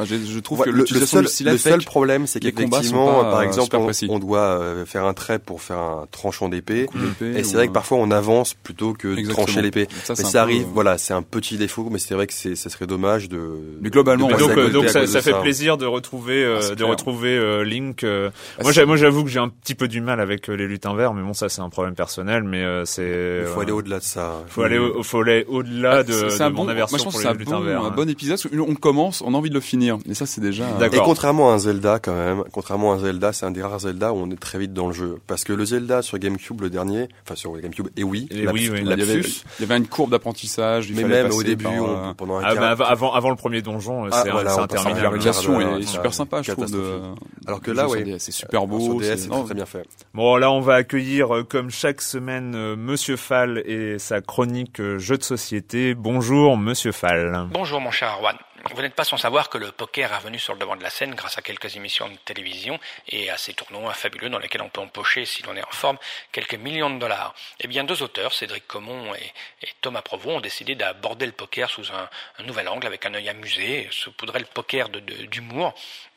Enfin, 0.00 0.08
j'ai- 0.08 0.24
je 0.24 0.38
trouve 0.38 0.60
Ouais, 0.60 0.66
que 0.66 0.70
le, 0.70 0.86
seul, 0.86 1.26
le 1.44 1.58
seul 1.58 1.84
problème, 1.84 2.26
c'est 2.26 2.40
qu'effectivement, 2.40 3.22
par 3.22 3.42
exemple, 3.42 3.76
on, 4.08 4.18
doit 4.18 4.40
euh, 4.40 4.86
faire 4.86 5.04
un 5.04 5.14
trait 5.14 5.38
pour 5.38 5.60
faire 5.62 5.78
un 5.78 6.06
tranchant 6.10 6.48
d'épée. 6.48 6.86
Et 7.20 7.42
c'est 7.44 7.56
vrai 7.56 7.68
que 7.68 7.72
parfois 7.72 7.98
on 7.98 8.10
avance 8.10 8.54
plutôt 8.54 8.94
que 8.94 9.08
de 9.08 9.28
trancher 9.28 9.62
l'épée. 9.62 9.88
Mais 10.08 10.14
ça 10.14 10.30
peu, 10.32 10.38
arrive, 10.38 10.66
voilà, 10.72 10.98
c'est 10.98 11.14
un 11.14 11.22
petit 11.22 11.56
défaut, 11.56 11.88
mais 11.90 11.98
c'est 11.98 12.14
vrai 12.14 12.26
que 12.26 12.32
ça 12.32 12.70
serait 12.70 12.86
dommage 12.86 13.28
de. 13.28 13.40
Mais 13.80 13.90
globalement, 13.90 14.28
de 14.28 14.36
donc, 14.36 14.50
euh, 14.56 14.70
donc 14.70 14.88
ça, 14.88 15.06
fait 15.22 15.38
plaisir 15.40 15.76
de 15.76 15.86
retrouver, 15.86 16.42
euh, 16.44 16.60
Ah, 16.72 16.74
de 16.74 16.84
retrouver 16.84 17.36
euh, 17.36 17.64
Link. 17.64 18.04
euh. 18.04 18.30
Ah, 18.58 18.62
moi, 18.86 18.96
j'avoue 18.96 19.24
que 19.24 19.30
j'ai 19.30 19.38
un 19.38 19.48
petit 19.48 19.74
peu 19.74 19.88
du 19.88 20.00
mal 20.00 20.20
avec 20.20 20.48
les 20.48 20.66
lutins 20.66 20.94
verts, 20.94 21.14
mais 21.14 21.22
bon, 21.22 21.34
ça, 21.34 21.48
c'est 21.48 21.60
un 21.60 21.68
problème 21.68 21.94
personnel. 21.94 22.42
Mais 22.44 22.62
euh, 22.62 22.84
c'est. 22.84 23.42
Il 23.42 23.46
faut 23.52 23.60
aller 23.60 23.72
au-delà 23.72 23.98
de 23.98 24.04
ça. 24.04 24.42
Faut 24.48 24.62
aller, 24.62 24.78
au- 24.78 25.02
faut 25.02 25.20
aller 25.20 25.44
au-delà 25.48 26.02
de, 26.02 26.50
mon 26.50 26.68
aversion 26.68 27.10
pour 27.10 27.20
les 27.20 27.26
un 27.26 27.34
lutins 27.34 27.58
bon, 27.58 27.64
verts. 27.64 27.82
un 27.82 27.88
hein. 27.88 27.94
bon 27.94 28.08
épisode. 28.08 28.38
On 28.66 28.74
commence, 28.74 29.22
on 29.22 29.34
a 29.34 29.36
envie 29.36 29.50
de 29.50 29.54
le 29.54 29.60
finir. 29.60 29.89
Et 30.08 30.14
ça, 30.14 30.26
c'est 30.26 30.40
déjà. 30.40 30.64
D'accord. 30.78 31.00
Et 31.00 31.02
contrairement 31.04 31.50
à 31.50 31.54
un 31.54 31.58
Zelda, 31.58 31.98
quand 31.98 32.14
même, 32.14 32.44
contrairement 32.52 32.92
à 32.92 32.96
un 32.96 32.98
Zelda, 32.98 33.32
c'est 33.32 33.46
un 33.46 33.50
des 33.50 33.62
rares 33.62 33.80
Zelda 33.80 34.12
où 34.12 34.16
on 34.16 34.30
est 34.30 34.38
très 34.40 34.58
vite 34.58 34.72
dans 34.72 34.86
le 34.86 34.92
jeu. 34.92 35.18
Parce 35.26 35.44
que 35.44 35.52
le 35.52 35.64
Zelda 35.64 36.02
sur 36.02 36.18
GameCube, 36.18 36.60
le 36.60 36.70
dernier, 36.70 37.08
enfin 37.24 37.34
sur 37.34 37.56
GameCube 37.58 37.88
et 37.96 38.04
Wii, 38.04 38.28
Et 38.30 38.46
oui, 38.48 38.68
oui. 38.72 38.80
Il 38.82 38.88
y, 38.88 38.92
avait, 38.92 39.04
il 39.14 39.60
y 39.60 39.64
avait 39.64 39.76
une 39.76 39.86
courbe 39.86 40.10
d'apprentissage. 40.10 40.90
mais 40.92 41.04
même 41.04 41.30
au 41.32 41.42
début, 41.42 41.64
par, 41.64 41.72
on- 41.74 42.08
euh, 42.10 42.14
pendant 42.14 42.36
un 42.38 42.42
Ah, 42.44 42.54
quart- 42.54 42.76
bah, 42.76 42.86
avant, 42.88 43.30
le 43.30 43.36
premier 43.36 43.62
donjon, 43.62 44.04
euh, 44.06 44.08
Ah, 44.12 44.22
c'est 44.24 44.30
voilà, 44.30 44.52
interminable. 44.54 44.98
à 44.98 45.02
la 45.02 45.10
régulation 45.10 45.52
Voilà, 45.54 45.78
est 45.78 45.82
super 45.86 46.14
sympa, 46.14 46.42
je 46.42 46.52
trouve. 46.52 46.70
De... 46.70 47.00
Alors 47.46 47.60
que 47.60 47.70
là, 47.70 47.88
oui. 47.88 48.04
DS, 48.04 48.18
c'est 48.18 48.32
super 48.32 48.60
Sur 48.60 48.66
beau. 48.68 49.00
C'est- 49.02 49.28
très, 49.28 49.54
bien 49.54 49.66
fait. 49.66 49.84
Bon, 50.14 50.36
là, 50.36 50.50
on 50.50 50.60
va 50.60 50.74
accueillir, 50.74 51.34
euh, 51.34 51.42
comme 51.44 51.70
chaque 51.70 52.00
semaine, 52.00 52.54
euh, 52.54 52.76
Monsieur 52.76 53.16
Fall 53.16 53.62
et 53.66 53.98
sa 53.98 54.20
chronique 54.20 54.80
euh, 54.80 54.98
jeux 54.98 55.18
de 55.18 55.22
société. 55.22 55.94
Bonjour, 55.94 56.56
Monsieur 56.56 56.92
Fall. 56.92 57.48
Bonjour 57.52 57.80
mon 57.80 57.90
cher 57.90 58.08
Arwan. 58.08 58.36
Vous 58.74 58.82
n'êtes 58.82 58.94
pas 58.94 59.04
sans 59.04 59.16
savoir 59.16 59.48
que 59.48 59.56
le 59.58 59.72
poker 59.72 60.12
est 60.12 60.16
revenu 60.16 60.38
sur 60.38 60.52
le 60.52 60.58
devant 60.60 60.76
de 60.76 60.82
la 60.82 60.90
scène 60.90 61.14
grâce 61.14 61.38
à 61.38 61.42
quelques 61.42 61.76
émissions 61.76 62.08
de 62.08 62.16
télévision 62.16 62.78
et 63.08 63.30
à 63.30 63.36
ces 63.38 63.54
tournois 63.54 63.94
fabuleux 63.94 64.28
dans 64.28 64.38
lesquels 64.38 64.60
on 64.60 64.68
peut 64.68 64.82
empocher, 64.82 65.24
si 65.24 65.42
l'on 65.42 65.56
est 65.56 65.64
en 65.64 65.70
forme, 65.70 65.96
quelques 66.30 66.54
millions 66.54 66.90
de 66.90 66.98
dollars. 66.98 67.34
Eh 67.60 67.66
bien, 67.68 67.84
deux 67.84 68.02
auteurs, 68.02 68.34
Cédric 68.34 68.66
Comon 68.66 69.14
et, 69.14 69.32
Thomas 69.80 70.02
Provost, 70.02 70.36
ont 70.36 70.40
décidé 70.40 70.74
d'aborder 70.74 71.24
le 71.26 71.32
poker 71.32 71.70
sous 71.70 71.86
un, 71.92 72.08
nouvel 72.44 72.68
angle, 72.68 72.86
avec 72.86 73.06
un 73.06 73.14
œil 73.14 73.28
amusé, 73.30 73.88
saupoudrer 73.90 74.40
le 74.40 74.44
poker 74.44 74.90
de- 74.90 75.00
de- 75.00 75.24
d'humour, 75.26 75.74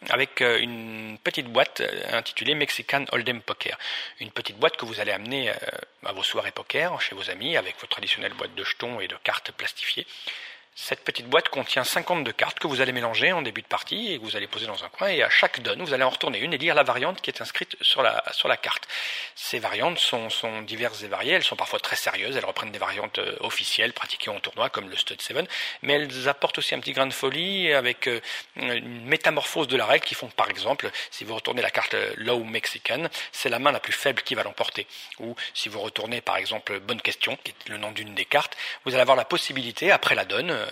avec 0.09 0.41
euh, 0.41 0.59
une 0.59 1.17
petite 1.23 1.47
boîte 1.47 1.79
euh, 1.79 2.17
intitulée 2.17 2.55
Mexican 2.55 3.05
Hold'em 3.13 3.41
Poker. 3.41 3.77
Une 4.19 4.31
petite 4.31 4.57
boîte 4.57 4.75
que 4.75 4.85
vous 4.85 4.99
allez 4.99 5.11
amener 5.13 5.49
euh, 5.49 5.53
à 6.05 6.11
vos 6.11 6.23
soirées 6.23 6.51
poker 6.51 6.99
chez 7.01 7.15
vos 7.15 7.29
amis 7.29 7.55
avec 7.55 7.79
vos 7.79 7.87
traditionnelles 7.87 8.33
boîtes 8.33 8.53
de 8.55 8.63
jetons 8.65 8.99
et 8.99 9.07
de 9.07 9.15
cartes 9.23 9.51
plastifiées. 9.53 10.05
Cette 10.75 11.03
petite 11.03 11.27
boîte 11.27 11.49
contient 11.49 11.83
52 11.83 12.31
cartes 12.31 12.57
que 12.57 12.65
vous 12.65 12.81
allez 12.81 12.91
mélanger 12.91 13.31
en 13.31 13.43
début 13.43 13.61
de 13.61 13.67
partie 13.67 14.11
et 14.11 14.17
que 14.17 14.23
vous 14.23 14.35
allez 14.35 14.47
poser 14.47 14.65
dans 14.65 14.83
un 14.83 14.89
coin 14.89 15.07
et 15.07 15.21
à 15.21 15.29
chaque 15.29 15.61
donne, 15.61 15.83
vous 15.83 15.93
allez 15.93 16.03
en 16.03 16.09
retourner 16.09 16.39
une 16.39 16.51
et 16.51 16.57
lire 16.57 16.73
la 16.73 16.81
variante 16.81 17.21
qui 17.21 17.29
est 17.29 17.41
inscrite 17.41 17.77
sur 17.81 18.01
la, 18.01 18.23
sur 18.31 18.47
la 18.47 18.57
carte. 18.57 18.87
Ces 19.35 19.59
variantes 19.59 19.99
sont, 19.99 20.31
sont 20.31 20.63
diverses 20.63 21.03
et 21.03 21.07
variées, 21.07 21.33
elles 21.33 21.43
sont 21.43 21.55
parfois 21.55 21.79
très 21.79 21.95
sérieuses, 21.95 22.35
elles 22.35 22.45
reprennent 22.45 22.71
des 22.71 22.79
variantes 22.79 23.19
euh, 23.19 23.35
officielles 23.41 23.93
pratiquées 23.93 24.31
en 24.31 24.39
tournoi 24.39 24.71
comme 24.71 24.89
le 24.89 24.97
Stud 24.97 25.21
7, 25.21 25.47
mais 25.83 25.93
elles 25.93 26.27
apportent 26.27 26.57
aussi 26.57 26.73
un 26.73 26.79
petit 26.79 26.93
grain 26.93 27.05
de 27.05 27.13
folie 27.13 27.71
avec 27.71 28.07
euh, 28.07 28.19
une 28.55 29.05
métamorphose 29.05 29.67
de 29.67 29.77
la 29.77 29.85
règle 29.85 30.05
qui 30.05 30.15
font 30.15 30.29
par 30.29 30.49
exemple, 30.49 30.89
si 31.11 31.23
vous 31.23 31.35
retournez 31.35 31.61
la 31.61 31.69
carte 31.69 31.93
euh, 31.93 32.13
Low 32.17 32.43
Mexican, 32.43 33.09
c'est 33.31 33.49
la 33.49 33.59
main 33.59 33.71
la 33.71 33.79
plus 33.79 33.93
faible 33.93 34.23
qui 34.23 34.33
va 34.33 34.41
l'emporter. 34.41 34.87
Ou 35.19 35.35
si 35.53 35.69
vous 35.69 35.79
retournez 35.81 36.21
par 36.21 36.37
exemple 36.37 36.79
Bonne 36.79 37.01
Question, 37.01 37.37
qui 37.43 37.51
est 37.51 37.69
le 37.69 37.77
nom 37.77 37.91
d'une 37.91 38.15
des 38.15 38.25
cartes, 38.25 38.57
vous 38.85 38.93
allez 38.93 39.01
avoir 39.01 39.17
la 39.17 39.25
possibilité, 39.25 39.91
après 39.91 40.15
la 40.15 40.25
donne, 40.25 40.62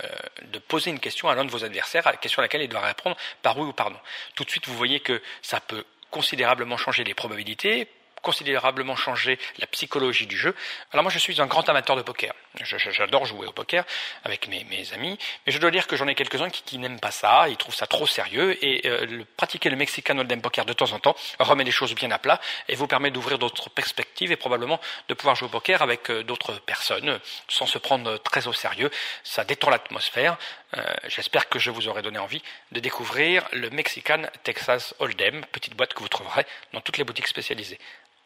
de 0.43 0.59
poser 0.59 0.89
une 0.89 0.99
question 0.99 1.29
à 1.29 1.35
l'un 1.35 1.45
de 1.45 1.51
vos 1.51 1.63
adversaires, 1.63 2.07
à 2.07 2.11
la 2.11 2.17
question 2.17 2.39
à 2.39 2.43
laquelle 2.43 2.61
il 2.61 2.69
doit 2.69 2.81
répondre 2.81 3.15
par 3.41 3.57
oui 3.57 3.67
ou 3.67 3.73
par 3.73 3.91
non. 3.91 3.99
Tout 4.35 4.43
de 4.43 4.49
suite, 4.49 4.67
vous 4.67 4.75
voyez 4.75 4.99
que 4.99 5.21
ça 5.41 5.59
peut 5.59 5.85
considérablement 6.09 6.77
changer 6.77 7.03
les 7.03 7.13
probabilités, 7.13 7.87
considérablement 8.21 8.95
changer 8.95 9.39
la 9.59 9.67
psychologie 9.67 10.27
du 10.27 10.37
jeu. 10.37 10.55
Alors 10.91 11.03
moi 11.03 11.11
je 11.11 11.19
suis 11.19 11.41
un 11.41 11.47
grand 11.47 11.67
amateur 11.69 11.95
de 11.95 12.01
poker. 12.01 12.33
J'adore 12.63 13.25
jouer 13.25 13.47
au 13.47 13.51
poker 13.51 13.85
avec 14.23 14.47
mes, 14.47 14.65
amis, 14.93 15.17
mais 15.45 15.51
je 15.51 15.57
dois 15.59 15.71
dire 15.71 15.87
que 15.87 15.95
j'en 15.95 16.07
ai 16.07 16.15
quelques-uns 16.15 16.49
qui, 16.49 16.63
qui 16.63 16.77
n'aiment 16.77 16.99
pas 16.99 17.11
ça, 17.11 17.47
ils 17.47 17.57
trouvent 17.57 17.75
ça 17.75 17.87
trop 17.87 18.05
sérieux, 18.05 18.57
et 18.63 18.87
euh, 18.87 19.05
le, 19.05 19.25
pratiquer 19.25 19.69
le 19.69 19.77
Mexican 19.77 20.17
Hold'em 20.17 20.41
Poker 20.41 20.65
de 20.65 20.73
temps 20.73 20.91
en 20.91 20.99
temps 20.99 21.15
remet 21.39 21.63
les 21.63 21.71
choses 21.71 21.95
bien 21.95 22.11
à 22.11 22.19
plat 22.19 22.39
et 22.67 22.75
vous 22.75 22.87
permet 22.87 23.11
d'ouvrir 23.11 23.39
d'autres 23.39 23.69
perspectives 23.69 24.31
et 24.31 24.35
probablement 24.35 24.79
de 25.07 25.13
pouvoir 25.13 25.35
jouer 25.35 25.47
au 25.47 25.51
poker 25.51 25.81
avec 25.81 26.09
euh, 26.09 26.23
d'autres 26.23 26.59
personnes 26.59 27.19
sans 27.47 27.65
se 27.65 27.77
prendre 27.77 28.17
très 28.17 28.47
au 28.47 28.53
sérieux. 28.53 28.91
Ça 29.23 29.43
détend 29.43 29.69
l'atmosphère. 29.69 30.37
Euh, 30.77 30.83
J'espère 31.07 31.49
que 31.49 31.59
je 31.59 31.71
vous 31.71 31.87
aurai 31.87 32.01
donné 32.01 32.19
envie 32.19 32.41
de 32.71 32.79
découvrir 32.79 33.47
le 33.53 33.69
Mexican 33.69 34.23
Texas 34.43 34.93
Hold'em, 34.99 35.45
petite 35.51 35.75
boîte 35.75 35.93
que 35.93 35.99
vous 35.99 36.09
trouverez 36.09 36.45
dans 36.73 36.81
toutes 36.81 36.97
les 36.97 37.03
boutiques 37.03 37.27
spécialisées. 37.27 37.79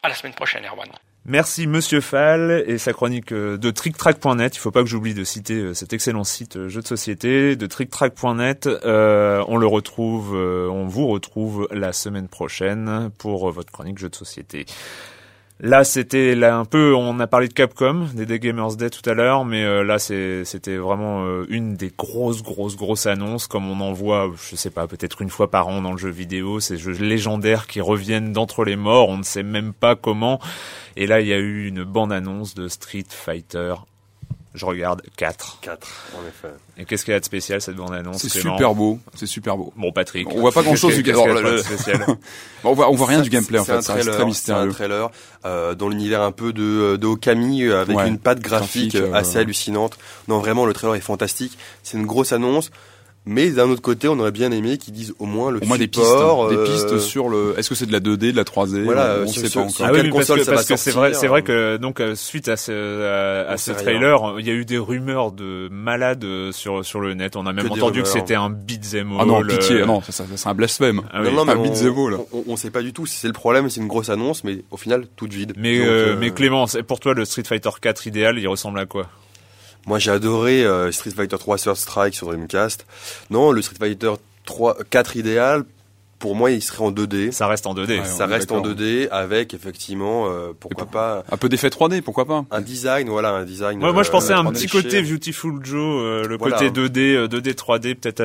La 0.08 0.14
semaine 0.14 0.34
prochaine, 0.34 0.64
Erwan. 0.64 0.88
Merci 1.28 1.66
Monsieur 1.66 2.00
Fall 2.00 2.62
et 2.68 2.78
sa 2.78 2.92
chronique 2.92 3.32
euh, 3.32 3.58
de 3.58 3.72
TrickTrack.net. 3.72 4.54
Il 4.54 4.60
faut 4.60 4.70
pas 4.70 4.82
que 4.82 4.88
j'oublie 4.88 5.12
de 5.12 5.24
citer 5.24 5.54
euh, 5.54 5.74
cet 5.74 5.92
excellent 5.92 6.22
site 6.22 6.56
euh, 6.56 6.68
jeu 6.68 6.80
de 6.80 6.86
société 6.86 7.56
de 7.56 7.66
TrickTrack.net. 7.66 8.68
Euh, 8.68 9.44
on 9.48 9.56
le 9.56 9.66
retrouve, 9.66 10.36
on 10.36 10.86
vous 10.86 11.08
retrouve 11.08 11.66
la 11.72 11.92
semaine 11.92 12.28
prochaine 12.28 13.10
pour 13.18 13.50
votre 13.50 13.72
chronique 13.72 13.98
jeu 13.98 14.08
de 14.08 14.14
société. 14.14 14.66
Là, 15.58 15.84
c'était 15.84 16.34
là 16.34 16.54
un 16.58 16.66
peu, 16.66 16.94
on 16.94 17.18
a 17.18 17.26
parlé 17.26 17.48
de 17.48 17.54
Capcom, 17.54 18.08
des 18.12 18.26
Day 18.26 18.38
Gamers 18.38 18.76
Day 18.76 18.90
tout 18.90 19.08
à 19.08 19.14
l'heure, 19.14 19.46
mais 19.46 19.64
euh, 19.64 19.84
là, 19.84 19.98
c'était 19.98 20.76
vraiment 20.76 21.24
euh, 21.24 21.46
une 21.48 21.76
des 21.76 21.90
grosses, 21.96 22.42
grosses, 22.42 22.76
grosses 22.76 23.06
annonces, 23.06 23.46
comme 23.46 23.66
on 23.70 23.80
en 23.80 23.94
voit, 23.94 24.30
je 24.50 24.54
sais 24.54 24.68
pas, 24.68 24.86
peut-être 24.86 25.22
une 25.22 25.30
fois 25.30 25.50
par 25.50 25.68
an 25.68 25.80
dans 25.80 25.92
le 25.92 25.98
jeu 25.98 26.10
vidéo, 26.10 26.60
ces 26.60 26.76
jeux 26.76 26.92
légendaires 26.92 27.66
qui 27.66 27.80
reviennent 27.80 28.34
d'entre 28.34 28.64
les 28.64 28.76
morts, 28.76 29.08
on 29.08 29.16
ne 29.16 29.22
sait 29.22 29.42
même 29.42 29.72
pas 29.72 29.96
comment. 29.96 30.40
Et 30.94 31.06
là, 31.06 31.22
il 31.22 31.26
y 31.26 31.32
a 31.32 31.38
eu 31.38 31.66
une 31.66 31.84
bande-annonce 31.84 32.54
de 32.54 32.68
Street 32.68 33.06
Fighter 33.08 33.76
je 34.56 34.64
regarde 34.64 35.02
4. 35.16 35.58
4, 35.60 35.86
en 36.14 36.26
effet. 36.26 36.54
Et 36.78 36.84
qu'est-ce 36.86 37.04
qu'il 37.04 37.12
y 37.12 37.16
a 37.16 37.20
de 37.20 37.24
spécial 37.24 37.60
cette 37.60 37.76
bande-annonce 37.76 38.22
C'est 38.22 38.28
super 38.28 38.74
beau, 38.74 38.98
c'est 39.14 39.26
super 39.26 39.56
beau. 39.56 39.72
Bon, 39.76 39.92
Patrick. 39.92 40.26
On 40.30 40.40
voit 40.40 40.50
pas 40.50 40.62
grand-chose 40.62 40.94
du 40.96 41.02
gameplay. 41.02 41.62
on 42.64 42.72
voit, 42.72 42.90
on 42.90 42.94
voit 42.94 43.06
rien 43.06 43.20
du 43.20 43.30
gameplay 43.30 43.58
en 43.58 43.64
fait. 43.64 43.82
C'est 43.82 44.00
très 44.00 44.24
mystérieux. 44.24 44.70
C'est 44.72 44.84
un 44.84 44.88
trailer 44.88 45.10
euh, 45.44 45.74
dans 45.74 45.88
l'univers 45.88 46.22
un 46.22 46.32
peu 46.32 46.52
de, 46.52 46.96
de 46.96 47.06
Okami 47.06 47.64
euh, 47.64 47.82
avec 47.82 47.98
une 47.98 48.18
patte 48.18 48.40
graphique, 48.40 48.92
graphique 48.92 49.14
euh, 49.14 49.14
assez 49.14 49.38
hallucinante. 49.38 49.98
Non, 50.28 50.38
vraiment, 50.38 50.64
le 50.64 50.72
trailer 50.72 50.96
est 50.96 51.00
fantastique. 51.00 51.56
C'est 51.82 51.98
une 51.98 52.06
grosse 52.06 52.32
annonce. 52.32 52.70
Mais 53.28 53.50
d'un 53.50 53.68
autre 53.68 53.82
côté, 53.82 54.06
on 54.06 54.18
aurait 54.20 54.30
bien 54.30 54.52
aimé 54.52 54.78
qu'ils 54.78 54.94
disent 54.94 55.12
au 55.18 55.26
moins 55.26 55.50
le 55.50 55.60
au 55.60 55.66
moins 55.66 55.76
support, 55.78 56.48
des 56.48 56.56
pistes, 56.58 56.86
des 56.86 56.92
pistes 56.92 56.98
sur 57.00 57.28
le. 57.28 57.54
Est-ce 57.58 57.68
que 57.68 57.74
c'est 57.74 57.86
de 57.86 57.92
la 57.92 57.98
2D, 57.98 58.30
de 58.30 58.36
la 58.36 58.44
3D 58.44 58.84
Voilà, 58.84 59.18
on 59.24 59.26
sait 59.26 59.50
pas 59.50 59.60
encore. 59.60 59.74
Ah 59.80 59.90
oui, 59.92 60.10
parce 60.10 60.26
que, 60.28 60.44
parce 60.44 60.66
que 60.66 60.76
c'est 60.76 60.92
vrai, 60.92 61.12
c'est 61.12 61.26
vrai 61.26 61.42
que 61.42 61.76
donc 61.76 62.00
suite 62.14 62.48
à 62.48 62.56
ce 62.56 63.42
à, 63.46 63.50
à 63.50 63.56
ce 63.56 63.72
trailer, 63.72 64.36
il 64.38 64.46
y 64.46 64.50
a 64.50 64.54
eu 64.54 64.64
des 64.64 64.78
rumeurs 64.78 65.32
de 65.32 65.68
malades 65.72 66.24
sur 66.52 66.84
sur 66.84 67.00
le 67.00 67.14
net. 67.14 67.34
On 67.36 67.46
a 67.46 67.52
même 67.52 67.68
Que 67.68 67.72
entendu 67.72 68.02
que 68.02 68.08
c'était 68.08 68.36
un 68.36 68.48
beat'em 68.50 69.12
all. 69.12 69.18
Ah 69.20 69.24
non, 69.24 69.42
euh, 69.42 69.46
pitié, 69.46 69.80
ah 69.82 69.86
non, 69.86 70.00
ça, 70.02 70.12
ça, 70.12 70.24
c'est 70.34 70.48
un 70.48 70.54
blasphème. 70.54 71.02
ah 71.12 71.20
oui. 71.22 71.28
Non, 71.30 71.44
non, 71.44 71.44
mais 71.46 71.52
un 71.52 71.62
beat'em 71.62 71.94
all. 71.98 72.18
on, 72.32 72.44
on 72.46 72.56
sait 72.56 72.70
pas 72.70 72.82
du 72.82 72.92
tout 72.92 73.06
si 73.06 73.16
c'est 73.16 73.26
le 73.26 73.32
problème, 73.32 73.68
c'est 73.70 73.80
une 73.80 73.88
grosse 73.88 74.08
annonce, 74.08 74.44
mais 74.44 74.62
au 74.70 74.76
final, 74.76 75.04
toute 75.16 75.32
vide. 75.32 75.52
Mais 75.56 75.78
Donc, 75.78 75.86
euh, 75.88 75.90
euh, 76.12 76.16
mais 76.20 76.30
Clément, 76.30 76.66
pour 76.86 77.00
toi 77.00 77.12
le 77.14 77.24
Street 77.24 77.42
Fighter 77.44 77.70
4 77.80 78.06
idéal, 78.06 78.38
il 78.38 78.46
ressemble 78.46 78.78
à 78.78 78.86
quoi? 78.86 79.06
Moi, 79.86 80.00
j'ai 80.00 80.10
adoré 80.10 80.64
euh, 80.64 80.90
Street 80.90 81.12
Fighter 81.12 81.38
3 81.38 81.58
Third 81.58 81.76
Strike 81.76 82.14
sur 82.14 82.26
Dreamcast. 82.26 82.86
Non, 83.30 83.52
le 83.52 83.62
Street 83.62 83.76
Fighter 83.78 84.14
3, 84.44 84.78
4 84.90 85.16
idéal, 85.16 85.64
pour 86.18 86.34
moi, 86.34 86.50
il 86.50 86.62
serait 86.62 86.82
en 86.82 86.92
2D. 86.92 87.30
Ça 87.32 87.46
reste 87.46 87.66
en 87.66 87.74
2D. 87.74 87.98
Ouais, 87.98 88.04
Ça 88.04 88.26
reste 88.26 88.50
en 88.52 88.60
d'accord. 88.60 88.74
2D 88.76 89.08
avec 89.10 89.52
effectivement, 89.54 90.26
euh, 90.28 90.52
pourquoi 90.58 90.84
pour- 90.84 90.92
pas, 90.92 91.24
Un 91.30 91.36
peu 91.36 91.48
d'effet 91.48 91.68
3D, 91.68 92.00
pourquoi 92.02 92.24
pas 92.24 92.44
un 92.50 92.60
design, 92.60 93.08
voilà, 93.08 93.30
un 93.30 93.44
design. 93.44 93.78
Moi, 93.78 93.92
moi, 93.92 94.02
je 94.02 94.08
euh, 94.08 94.12
pensais 94.12 94.32
à 94.32 94.38
un 94.38 94.44
3D 94.44 94.52
petit 94.54 94.66
côté 94.68 95.02
Beautiful 95.02 95.60
Joe, 95.64 95.76
euh, 96.02 96.26
le 96.26 96.36
Voilà. 96.38 96.56
côté 96.56 96.70
2D, 96.70 97.14
euh, 97.16 97.28
2D 97.28 97.54
3D, 97.54 97.94
peut-être 97.94 98.22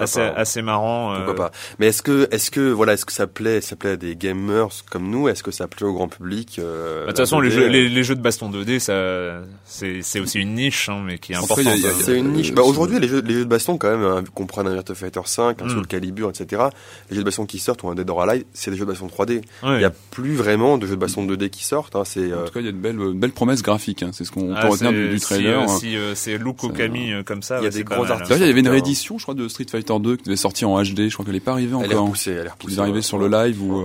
assez, 0.00 0.20
pas. 0.20 0.32
assez 0.36 0.62
marrant. 0.62 1.12
euh, 1.12 1.16
Pourquoi 1.16 1.34
pas 1.34 1.50
Mais 1.78 1.88
est-ce 1.88 2.02
que, 2.02 2.28
est-ce 2.30 2.50
que, 2.50 2.70
voilà, 2.70 2.94
est-ce 2.94 3.04
que 3.04 3.12
ça 3.12 3.26
plaît, 3.26 3.60
ça 3.60 3.76
plaît 3.76 3.90
à 3.90 3.96
des 3.96 4.16
gamers 4.16 4.68
comme 4.90 5.08
nous? 5.10 5.28
Est-ce 5.28 5.42
que 5.42 5.50
ça 5.50 5.66
plaît 5.68 5.86
au 5.86 5.92
grand 5.92 6.08
public 6.08 6.58
euh, 6.58 7.00
bah, 7.00 7.06
De 7.06 7.10
toute 7.12 7.18
la 7.18 7.24
façon, 7.24 7.40
les 7.40 7.50
2D, 7.50 7.52
jeux, 7.52 7.66
les, 7.68 7.88
les 7.88 8.04
jeux 8.04 8.14
de 8.14 8.20
baston 8.22 8.50
2D, 8.50 8.78
ça, 8.78 9.42
c'est, 9.64 10.20
aussi 10.20 10.38
une 10.40 10.54
niche, 10.54 10.88
hein, 10.88 11.02
mais 11.04 11.18
qui 11.18 11.32
est 11.32 11.36
importante. 11.36 11.74
C'est 12.00 12.18
une 12.18 12.32
niche. 12.32 12.52
Bah, 12.52 12.62
aujourd'hui, 12.62 12.98
les 13.00 13.08
jeux, 13.08 13.22
les 13.24 13.34
jeux 13.34 13.44
de 13.44 13.48
baston, 13.50 13.76
quand 13.78 13.90
même, 13.90 14.04
hein, 14.04 14.24
qu'on 14.34 14.46
prend 14.46 14.64
un 14.66 14.72
Virtua 14.72 14.94
Fighter 14.94 15.20
5, 15.24 15.62
un 15.62 15.66
Mm. 15.66 15.70
Soul 15.70 15.86
Calibur, 15.86 16.30
etc. 16.30 16.62
Les 17.10 17.16
jeux 17.16 17.24
de 17.26 17.30
baston 17.30 17.46
qui 17.46 17.58
sortent 17.58 17.82
ou 17.82 17.88
un 17.88 17.94
Dead 17.94 18.08
or 18.08 18.22
Alive, 18.22 18.44
c'est 18.52 18.70
des 18.70 18.76
jeux 18.76 18.84
de 18.86 18.90
baston 18.90 19.06
3D. 19.08 19.40
Ouais. 19.62 19.76
Il 19.76 19.80
y 19.80 19.84
a 19.84 19.90
plus 20.10 20.34
vraiment 20.34 20.78
de 20.78 20.86
jeux 20.86 20.94
de 20.94 21.00
baston 21.00 21.26
2D 21.26 21.50
qui 21.50 21.64
sortent. 21.64 21.96
Hein, 21.96 22.02
c'est 22.04 22.32
En 22.32 22.38
euh, 22.38 22.44
tout 22.46 22.52
cas, 22.52 22.60
il 22.60 22.64
y 22.64 22.68
a 22.68 22.70
une 22.70 22.80
belle, 22.80 22.98
belle 23.14 23.32
promesse 23.32 23.62
graphique. 23.62 24.02
hein. 24.02 24.10
C'est 24.12 24.24
ce 24.24 24.30
qu'on 24.32 24.54
Ah, 24.54 24.62
peut 24.62 24.68
retenir 24.68 24.92
du, 24.92 25.18
trailer. 25.20 25.60
euh, 25.60 25.64
hein. 25.64 25.68
Si, 25.68 25.96
euh, 25.96 26.14
c'est 26.14 26.38
Luke 26.38 26.62
Okami 26.64 27.12
euh, 27.12 27.22
comme 27.22 27.42
ça, 27.42 27.56
il 27.58 27.62
y 27.64 27.66
a 27.66 27.68
ouais, 27.68 27.74
des 27.74 27.84
gros 27.84 28.04
artistes. 28.10 28.32
Il 28.40 28.46
y 28.46 28.50
avait 28.50 28.60
une 28.60 28.68
réédition, 28.68 29.18
je 29.18 29.24
crois, 29.24 29.34
de 29.34 29.48
Street 29.48 29.66
Fighter 29.70 29.94
2 29.98 30.16
qui 30.16 30.24
devait 30.24 30.36
sortir 30.36 30.68
en 30.70 30.82
HD. 30.82 31.08
Je 31.08 31.14
crois 31.14 31.24
qu'elle 31.26 31.34
est 31.36 31.40
pas 31.40 31.52
arrivée 31.52 31.76
elle 31.82 31.90
est 31.90 31.94
encore. 31.94 32.06
repoussée, 32.06 32.32
elle 32.32 32.46
est 32.46 32.50
repoussée. 32.50 32.74
Vous 32.74 32.80
arrivez 32.80 33.02
sur 33.02 33.18
le 33.18 33.28
live 33.28 33.62
ou 33.62 33.82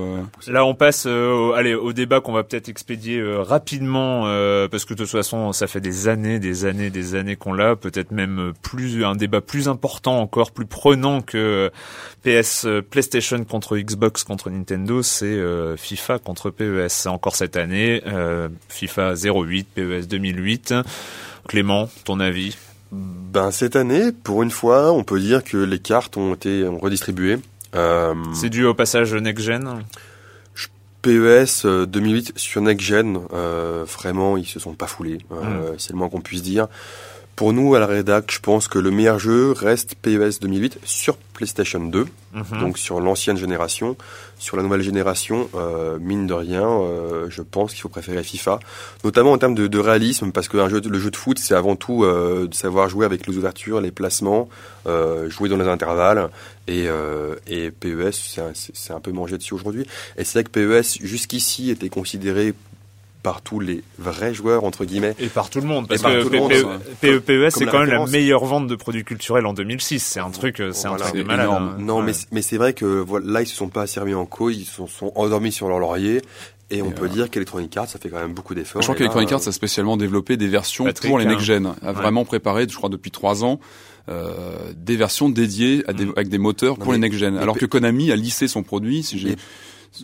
Là, 0.48 0.66
on 0.66 0.76
passe 0.76 1.06
au, 1.06 1.54
allez, 1.54 1.74
au 1.74 1.94
débat 1.94 2.22
qu'on 2.22 2.34
va 2.34 2.44
peut-être 2.44 2.70
expédier 2.70 3.22
rapidement, 3.40 4.22
parce 4.70 4.86
que 4.86 4.94
de 4.94 5.00
toute 5.04 5.10
façon, 5.12 5.52
ça 5.54 5.68
fait 5.68 5.82
des 5.82 6.08
années, 6.08 6.40
des 6.40 6.66
années, 6.66 6.90
des 6.90 7.16
années 7.16 7.36
qu'on 7.36 7.54
l'a. 7.54 7.76
Peut-être 7.76 8.12
même 8.12 8.54
plus 8.62 9.04
un 9.04 9.16
débat 9.16 9.42
plus 9.42 9.68
important, 9.68 10.20
encore 10.20 10.52
plus 10.52 10.66
prenant 10.66 11.22
que 11.22 11.72
PS, 12.24 12.66
euh, 12.66 12.82
PlayStation 13.32 13.46
contre 13.46 13.78
Xbox 13.78 14.24
contre 14.24 14.50
Nintendo, 14.50 15.02
c'est 15.02 15.26
euh, 15.26 15.78
FIFA 15.78 16.20
contre 16.20 16.50
PES. 16.50 17.08
Encore 17.08 17.36
cette 17.36 17.56
année, 17.56 18.02
euh, 18.08 18.50
FIFA 18.70 19.13
08, 19.15 19.67
PES 19.74 20.08
2008. 20.08 20.74
Clément, 21.48 21.89
ton 22.04 22.20
avis? 22.20 22.58
Ben 22.91 23.52
cette 23.52 23.76
année, 23.78 24.12
pour 24.12 24.44
une 24.44 24.52
fois, 24.52 24.91
on 24.91 25.04
peut 25.04 25.20
dire 25.20 25.44
que 25.44 25.58
les 25.58 25.80
cartes 25.80 26.17
ont 26.17 26.34
été 26.34 26.65
redistribuées. 26.67 27.38
Euh, 27.74 28.13
C'est 28.34 28.50
dû 28.50 28.65
au 28.65 28.74
passage 28.74 29.13
next-gen 29.13 29.84
PES 31.02 31.65
euh, 31.65 31.86
2008 31.88 32.34
sur 32.36 32.62
Next 32.62 32.86
Gen, 32.86 33.17
vraiment, 33.88 34.38
ils 34.38 34.46
se 34.46 34.60
sont 34.60 34.74
pas 34.74 34.88
foulés. 34.88 35.20
Euh, 35.32 35.74
C'est 35.78 35.94
le 35.94 35.98
moins 35.98 36.10
qu'on 36.10 36.22
puisse 36.22 36.44
dire. 36.44 36.67
Pour 37.36 37.54
nous, 37.54 37.74
à 37.74 37.80
la 37.80 37.88
rédac, 37.88 38.32
je 38.32 38.39
pense 38.39 38.67
que 38.67 38.78
le 38.78 38.91
meilleur 38.91 39.17
jeu 39.17 39.52
reste 39.54 39.96
PES 39.96 40.39
2008 40.41 40.78
sur 40.84 41.17
PlayStation 41.17 41.80
2, 41.84 42.06
Mhm. 42.34 42.60
donc 42.60 42.78
sur 42.78 43.00
l'ancienne 43.02 43.36
génération. 43.38 43.98
Sur 44.38 44.58
la 44.58 44.63
nouvelle 44.63 44.82
génération, 44.84 45.50
euh, 45.56 45.98
mine 46.00 46.28
de 46.28 46.34
rien, 46.36 46.67
euh, 46.67 47.28
je 47.30 47.41
pense 47.41 47.72
qu'il 47.72 47.82
faut 47.82 47.89
préférer 47.89 48.22
FIFA, 48.22 48.60
notamment 49.04 49.32
en 49.32 49.38
termes 49.39 49.56
de, 49.56 49.65
de 49.65 49.80
réalisme, 49.80 50.32
parce 50.32 50.50
que 50.50 50.58
un 50.58 50.70
jeu, 50.70 50.82
de- 50.82 50.89
le 50.89 51.00
jeu 51.00 51.10
de 51.10 51.15
foot, 51.15 51.39
c'est 51.39 51.56
avant 51.56 51.76
tout 51.76 52.04
euh, 52.04 52.48
de 52.48 52.54
savoir 52.54 52.89
jouer 52.89 53.06
avec 53.08 53.26
les 53.26 53.36
ouvertures, 53.38 53.82
les 53.82 53.91
placements, 53.91 54.48
jouer 54.86 55.50
dans 55.50 55.58
les 55.58 55.67
intervalles, 55.67 56.30
et, 56.67 56.88
et 57.48 57.72
PES, 57.72 58.12
c'est 58.12 58.41
un, 58.41 58.52
c'est- 58.54 58.76
c'est 58.76 58.94
un 58.94 59.00
peu 59.00 59.12
mangé 59.12 59.38
dessus 59.39 59.54
aujourd'hui. 59.56 59.86
Et 60.17 60.24
c'est 60.26 60.34
vrai 60.39 60.44
que 60.44 60.50
PES, 60.52 61.00
jusqu'ici, 61.02 61.72
était 61.72 61.89
considéré 61.89 62.54
par 63.24 63.42
tous 63.42 63.60
les 63.60 63.84
vrais 64.00 64.34
joueurs, 64.34 64.64
entre 64.64 64.84
guillemets, 64.86 65.14
Et 65.20 65.28
par 65.28 65.50
tout 65.50 65.62
le 65.62 65.68
monde, 65.68 65.88
parce 65.88 66.02
par 66.02 66.12
que 66.12 66.24
tout 66.24 66.30
le 66.30 66.38
monde, 66.40 66.52
PE 66.52 66.64
ouais. 66.64 67.20
PE 67.20 67.20
PES, 67.20 67.50
c'est 67.56 67.66
quand 67.66 67.80
même 67.80 67.90
la 67.90 68.06
meilleure 68.08 68.44
vente 68.46 68.68
de 68.68 68.76
produits 68.76 69.04
culturels 69.04 69.46
en 69.46 69.54
2006. 69.54 70.00
C'est 70.00 70.20
un 70.20 70.32
truc, 70.32 70.60
euh, 70.60 70.72
c'est 70.74 70.88
un 70.88 70.96
truc 70.96 71.16
de 71.16 71.24
malade. 71.24 71.50
hein. 71.52 71.76
Non, 71.80 72.02
mais, 72.02 72.14
mais 72.32 72.42
c'est 72.42 72.58
vrai 72.58 72.74
que 72.74 72.86
voilà, 72.86 73.26
là, 73.32 73.42
ils 73.42 73.48
se 73.48 73.56
sont 73.56 73.70
pas 73.70 73.86
servis 73.88 74.14
en 74.16 74.26
cause, 74.26 74.58
ils 74.58 74.66
se 74.66 74.86
sont, 74.88 75.12
endormis 75.16 75.52
sur 75.52 75.68
leur 75.68 75.80
laurier. 75.80 76.22
Et, 76.74 76.82
on 76.82 76.90
Et, 76.90 76.94
peut 76.94 77.06
euh, 77.06 77.10
dire 77.10 77.30
qu'Electronic 77.30 77.76
Arts, 77.76 77.90
ça 77.90 78.00
fait 78.00 78.10
quand 78.10 78.20
même 78.20 78.34
beaucoup 78.34 78.56
d'efforts. 78.56 78.82
Je 78.82 78.86
crois 78.88 78.96
qu'Electronic 78.96 79.32
Arts 79.34 79.46
a 79.48 79.52
spécialement 79.52 79.98
développé 79.98 80.38
des 80.38 80.48
versions 80.48 80.86
Patrick, 80.86 81.10
pour 81.10 81.20
les 81.20 81.26
hein. 81.26 81.30
next-gen, 81.30 81.66
a 81.66 81.88
Ouais. 81.88 81.92
vraiment 81.94 82.24
préparé, 82.26 82.66
je 82.70 82.76
crois 82.78 82.90
depuis 82.90 83.12
trois 83.12 83.44
ans, 83.44 83.60
euh, 84.10 84.56
des 84.76 84.96
versions 84.96 85.30
dédiées 85.30 85.84
à 85.88 85.94
des, 85.94 86.08
avec 86.16 86.30
des 86.30 86.38
moteurs 86.38 86.78
Non, 86.80 86.84
pour 86.86 86.94
les 86.94 87.00
next-gen. 87.00 87.38
Alors 87.38 87.58
que 87.58 87.66
Konami 87.66 88.12
a 88.12 88.16
lissé 88.16 88.48
son 88.48 88.64
produit, 88.64 89.04
si 89.04 89.20
j'ai 89.20 89.30
Mais- 89.32 89.36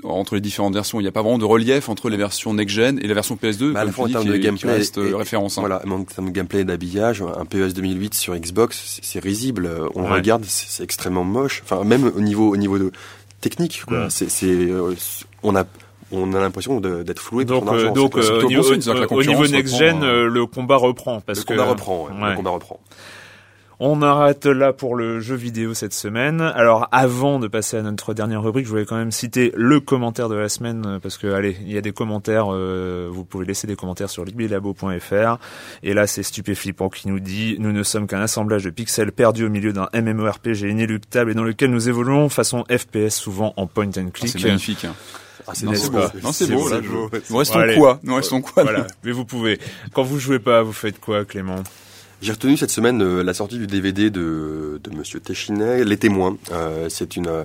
entre 0.04 0.36
les 0.36 0.42
différentes 0.42 0.74
versions. 0.74 1.00
Il 1.00 1.04
n'y 1.04 1.10
a 1.10 1.12
pas 1.12 1.22
vraiment 1.22 1.38
de 1.38 1.46
relief 1.46 1.90
entre 1.90 2.10
les 2.10 2.18
versions 2.18 2.54
next-gen 2.54 3.00
et 3.02 3.08
la 3.08 3.14
version 3.14 3.36
PS2. 3.36 3.72
Bah, 3.74 3.80
à 3.82 3.84
la 3.84 3.92
comme 3.92 3.94
fois 3.94 4.04
en 4.04 4.08
tu 4.08 4.10
dis, 4.10 4.14
termes 4.14 4.26
qui 4.26 4.30
de 4.32 4.36
qui 4.38 4.42
gameplay 4.44 4.72
reste 4.74 4.98
et- 4.98 5.02
euh, 5.02 5.18
référence. 5.18 5.58
hein. 5.58 5.62
Voilà, 5.62 5.82
en 5.90 6.04
termes 6.04 6.28
de 6.28 6.32
gameplay 6.34 6.60
et 6.62 6.66
d'habillage, 6.66 7.22
un 7.22 7.46
PES 7.46 7.74
2008 7.74 8.14
sur 8.14 8.36
Xbox, 8.36 9.00
c'est- 9.02 9.20
risible. 9.20 9.70
On 9.96 10.02
le 10.02 10.08
Ouais. 10.08 10.14
regarde, 10.16 10.44
c'est 10.46 10.84
extrêmement 10.84 11.24
moche. 11.24 11.62
Enfin, 11.64 11.84
même 11.84 12.12
au 12.16 12.20
niveau, 12.22 12.52
au 12.52 12.58
niveau 12.58 12.78
de 12.78 12.92
technique, 13.42 13.84
quoi. 13.88 14.06
Mm. 14.06 14.10
C'est, 14.10 14.30
c'est, 14.30 14.48
euh, 14.48 14.94
on 15.44 15.56
a, 15.56 15.64
on 16.12 16.34
a 16.34 16.40
l'impression 16.40 16.80
d'être 16.80 17.20
floué 17.20 17.46
de 17.46 17.50
Donc, 17.50 17.68
euh, 17.72 17.92
donc 17.92 18.18
euh, 18.18 18.42
au 18.44 18.48
niveau, 18.48 18.72
la 18.72 19.12
au 19.12 19.24
niveau 19.24 19.48
next-gen, 19.48 20.04
euh, 20.04 20.28
le 20.28 20.46
combat 20.46 20.78
reprend. 20.78 21.22
Parce 21.22 21.40
le 21.40 21.44
que, 21.46 21.54
combat 21.54 21.66
reprend, 21.66 22.06
ouais, 22.08 22.22
ouais. 22.22 22.30
le 22.32 22.36
combat 22.36 22.52
reprend. 22.52 22.80
On 23.80 24.02
arrête 24.02 24.48
là 24.48 24.74
pour 24.74 24.96
le 24.96 25.20
jeu 25.20 25.36
vidéo 25.36 25.76
cette 25.76 25.94
semaine. 25.94 26.42
Alors 26.42 26.88
avant 26.92 27.38
de 27.38 27.48
passer 27.48 27.78
à 27.78 27.84
notre 27.84 28.16
dernière 28.16 28.42
rubrique, 28.42 28.66
je 28.66 28.72
voulais 28.72 28.86
quand 28.86 28.96
même 28.98 29.12
citer 29.12 29.52
le 29.56 29.80
commentaire 29.80 30.30
de 30.30 30.36
la 30.36 30.50
semaine 30.50 30.84
euh, 30.88 31.00
parce 31.00 31.18
que 31.20 31.28
allez, 31.28 31.56
il 31.62 31.72
y 31.72 31.78
a 31.78 31.82
des 31.82 31.92
commentaires, 31.92 32.48
euh, 32.52 33.08
vous 33.12 33.24
pouvez 33.24 33.46
laisser 33.46 33.68
des 33.68 33.76
commentaires 33.76 34.10
sur 34.10 34.26
libilabo.fr 34.26 35.38
et 35.84 35.94
là 35.94 36.08
c'est 36.08 36.24
Stupéflippant 36.24 36.90
qui 36.90 37.08
nous 37.08 37.20
dit 37.20 37.56
nous 37.60 37.72
ne 37.72 37.84
sommes 37.84 38.08
qu'un 38.08 38.20
assemblage 38.22 38.64
de 38.64 38.72
pixels 38.72 39.12
perdus 39.12 39.46
au 39.46 39.50
milieu 39.50 39.74
d'un 39.74 39.90
MMORPG 39.94 40.62
inéluctable 40.72 41.30
et 41.30 41.34
dans 41.36 41.44
lequel 41.44 41.70
nous 41.70 41.88
évoluons 41.88 42.30
façon 42.30 42.64
FPS 42.72 43.10
souvent 43.14 43.54
en 43.58 43.68
point 43.68 43.86
and 43.90 44.08
Ah, 44.08 44.12
click. 44.12 44.32
c'est 44.32 44.44
magnifique. 44.44 44.86
hein. 44.86 44.96
Ah, 45.48 45.52
c'est 45.54 45.66
Non, 45.68 45.72
beau, 45.74 45.78
c'est 45.78 45.92
beau. 45.92 46.00
Non, 46.24 46.32
c'est 46.34 46.48
beau. 46.52 46.68
là. 46.68 46.82
Nous 47.30 47.38
restons 47.38 47.62
quoi? 47.78 48.00
Nous 48.04 48.16
restons 48.16 48.42
quoi 48.42 48.64
Voilà, 48.64 48.88
mais 49.04 49.12
vous 49.12 49.24
pouvez. 49.24 49.60
Quand 49.94 50.02
vous 50.04 50.20
jouez 50.20 50.40
pas, 50.40 50.62
vous 50.64 50.74
faites 50.74 51.00
quoi, 51.00 51.24
Clément? 51.26 51.64
J'ai 52.22 52.32
retenu 52.32 52.58
cette 52.58 52.72
semaine 52.72 53.02
euh, 53.04 53.24
la 53.24 53.34
sortie 53.34 53.58
du 53.60 53.68
DVD 53.68 54.10
de, 54.10 54.82
de 54.84 54.96
Monsieur 54.96 55.20
Téchinet, 55.20 55.84
Les 55.86 55.98
Témoins. 55.98 56.36
Euh, 56.52 56.88
c'est 56.90 57.16
une, 57.16 57.28
euh, 57.28 57.44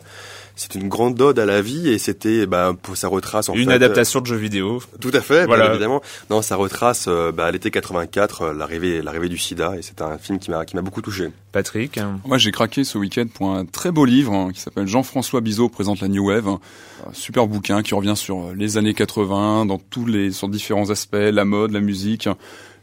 c'est 0.56 0.74
une 0.74 0.88
grande 0.88 1.20
ode 1.20 1.38
à 1.38 1.44
la 1.44 1.60
vie 1.60 1.90
et 1.90 1.98
c'était, 1.98 2.46
bah, 2.46 2.72
pour 2.80 2.96
ça 2.96 3.08
retrace 3.08 3.50
en 3.50 3.54
Une 3.54 3.68
fait, 3.68 3.74
adaptation 3.74 4.22
de 4.22 4.26
jeu 4.26 4.36
vidéo. 4.36 4.82
Tout 4.98 5.10
à 5.12 5.20
fait, 5.20 5.44
Voilà. 5.44 5.64
bien 5.64 5.72
évidemment. 5.74 6.00
Non, 6.30 6.40
ça 6.40 6.56
retrace 6.56 7.04
euh, 7.06 7.32
bah, 7.32 7.50
l'été 7.50 7.70
84 7.70 8.42
euh, 8.42 8.54
l'arrivée, 8.54 9.02
l'arrivée 9.02 9.28
du 9.28 9.36
SIDA 9.36 9.76
et 9.76 9.82
c'est 9.82 10.00
un 10.00 10.16
film 10.16 10.38
qui 10.38 10.50
m'a, 10.50 10.64
qui 10.64 10.74
m'a 10.74 10.82
beaucoup 10.82 11.02
touché. 11.02 11.28
Patrick? 11.52 11.98
hein. 11.98 12.18
Moi, 12.24 12.38
j'ai 12.38 12.50
craqué 12.50 12.82
ce 12.84 12.96
week-end 12.96 13.26
pour 13.32 13.50
un 13.50 13.66
très 13.66 13.90
beau 13.90 14.06
livre 14.06 14.32
hein, 14.32 14.52
qui 14.54 14.60
s'appelle 14.60 14.86
Jean-François 14.88 15.42
Bizot 15.42 15.68
présente 15.68 16.00
la 16.00 16.08
New 16.08 16.28
Wave. 16.28 16.48
Un 16.48 17.12
super 17.12 17.46
bouquin 17.46 17.82
qui 17.82 17.94
revient 17.94 18.16
sur 18.16 18.54
les 18.56 18.78
années 18.78 18.94
80 18.94 19.66
dans 19.66 19.78
tous 19.78 20.06
les 20.06 20.32
sur 20.32 20.48
différents 20.48 20.88
aspects, 20.88 21.12
la 21.18 21.44
mode, 21.44 21.72
la 21.72 21.80
musique, 21.80 22.26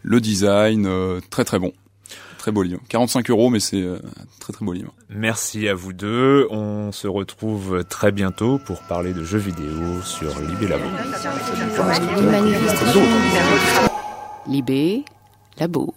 le 0.01 0.21
design, 0.21 0.85
euh, 0.85 1.19
très 1.29 1.45
très 1.45 1.59
bon. 1.59 1.73
Très 2.37 2.51
beau 2.51 2.63
livre. 2.63 2.81
45 2.87 3.29
euros, 3.31 3.49
mais 3.49 3.59
c'est 3.59 3.81
euh, 3.81 3.97
un 3.97 4.25
très 4.39 4.53
très 4.53 4.65
beau 4.65 4.71
livre. 4.71 4.93
Merci 5.09 5.67
à 5.67 5.73
vous 5.75 5.91
deux. 5.91 6.47
On 6.49 6.91
se 6.93 7.07
retrouve 7.07 7.83
très 7.83 8.11
bientôt 8.13 8.59
pour 8.59 8.81
parler 8.83 9.13
de 9.13 9.23
jeux 9.23 9.39
vidéo 9.39 10.01
sur 10.03 10.39
Libé 10.39 10.67
Labo. 10.67 10.85
Libé, 14.47 15.03
Labo. 15.59 15.93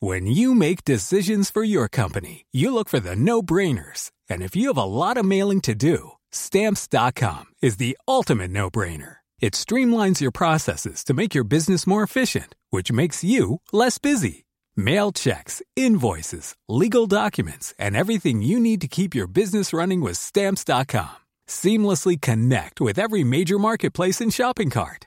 When 0.00 0.26
you 0.26 0.54
make 0.54 0.84
decisions 0.84 1.50
for 1.50 1.64
your 1.64 1.88
company, 1.88 2.44
you 2.52 2.70
look 2.70 2.88
for 2.88 3.00
the 3.00 3.16
no-brainers. 3.16 4.10
And 4.28 4.42
if 4.42 4.54
you 4.54 4.68
have 4.68 4.76
a 4.76 4.84
lot 4.84 5.16
of 5.16 5.24
mailing 5.24 5.60
to 5.62 5.74
do, 5.74 6.15
stamps.com 6.36 7.46
is 7.62 7.78
the 7.78 7.96
ultimate 8.06 8.50
no-brainer. 8.50 9.16
It 9.40 9.54
streamlines 9.54 10.20
your 10.20 10.30
processes 10.32 11.04
to 11.04 11.14
make 11.14 11.34
your 11.34 11.44
business 11.44 11.86
more 11.86 12.02
efficient, 12.02 12.54
which 12.70 12.92
makes 12.92 13.24
you 13.24 13.60
less 13.72 13.98
busy. 13.98 14.44
Mail 14.76 15.10
checks, 15.12 15.62
invoices, 15.74 16.54
legal 16.68 17.06
documents, 17.06 17.72
and 17.78 17.96
everything 17.96 18.42
you 18.42 18.60
need 18.60 18.80
to 18.82 18.88
keep 18.88 19.14
your 19.14 19.26
business 19.26 19.72
running 19.72 20.02
with 20.02 20.18
stamps.com. 20.18 21.16
Seamlessly 21.46 22.20
connect 22.20 22.80
with 22.80 22.98
every 22.98 23.24
major 23.24 23.58
marketplace 23.58 24.20
and 24.20 24.32
shopping 24.32 24.70
cart. 24.70 25.06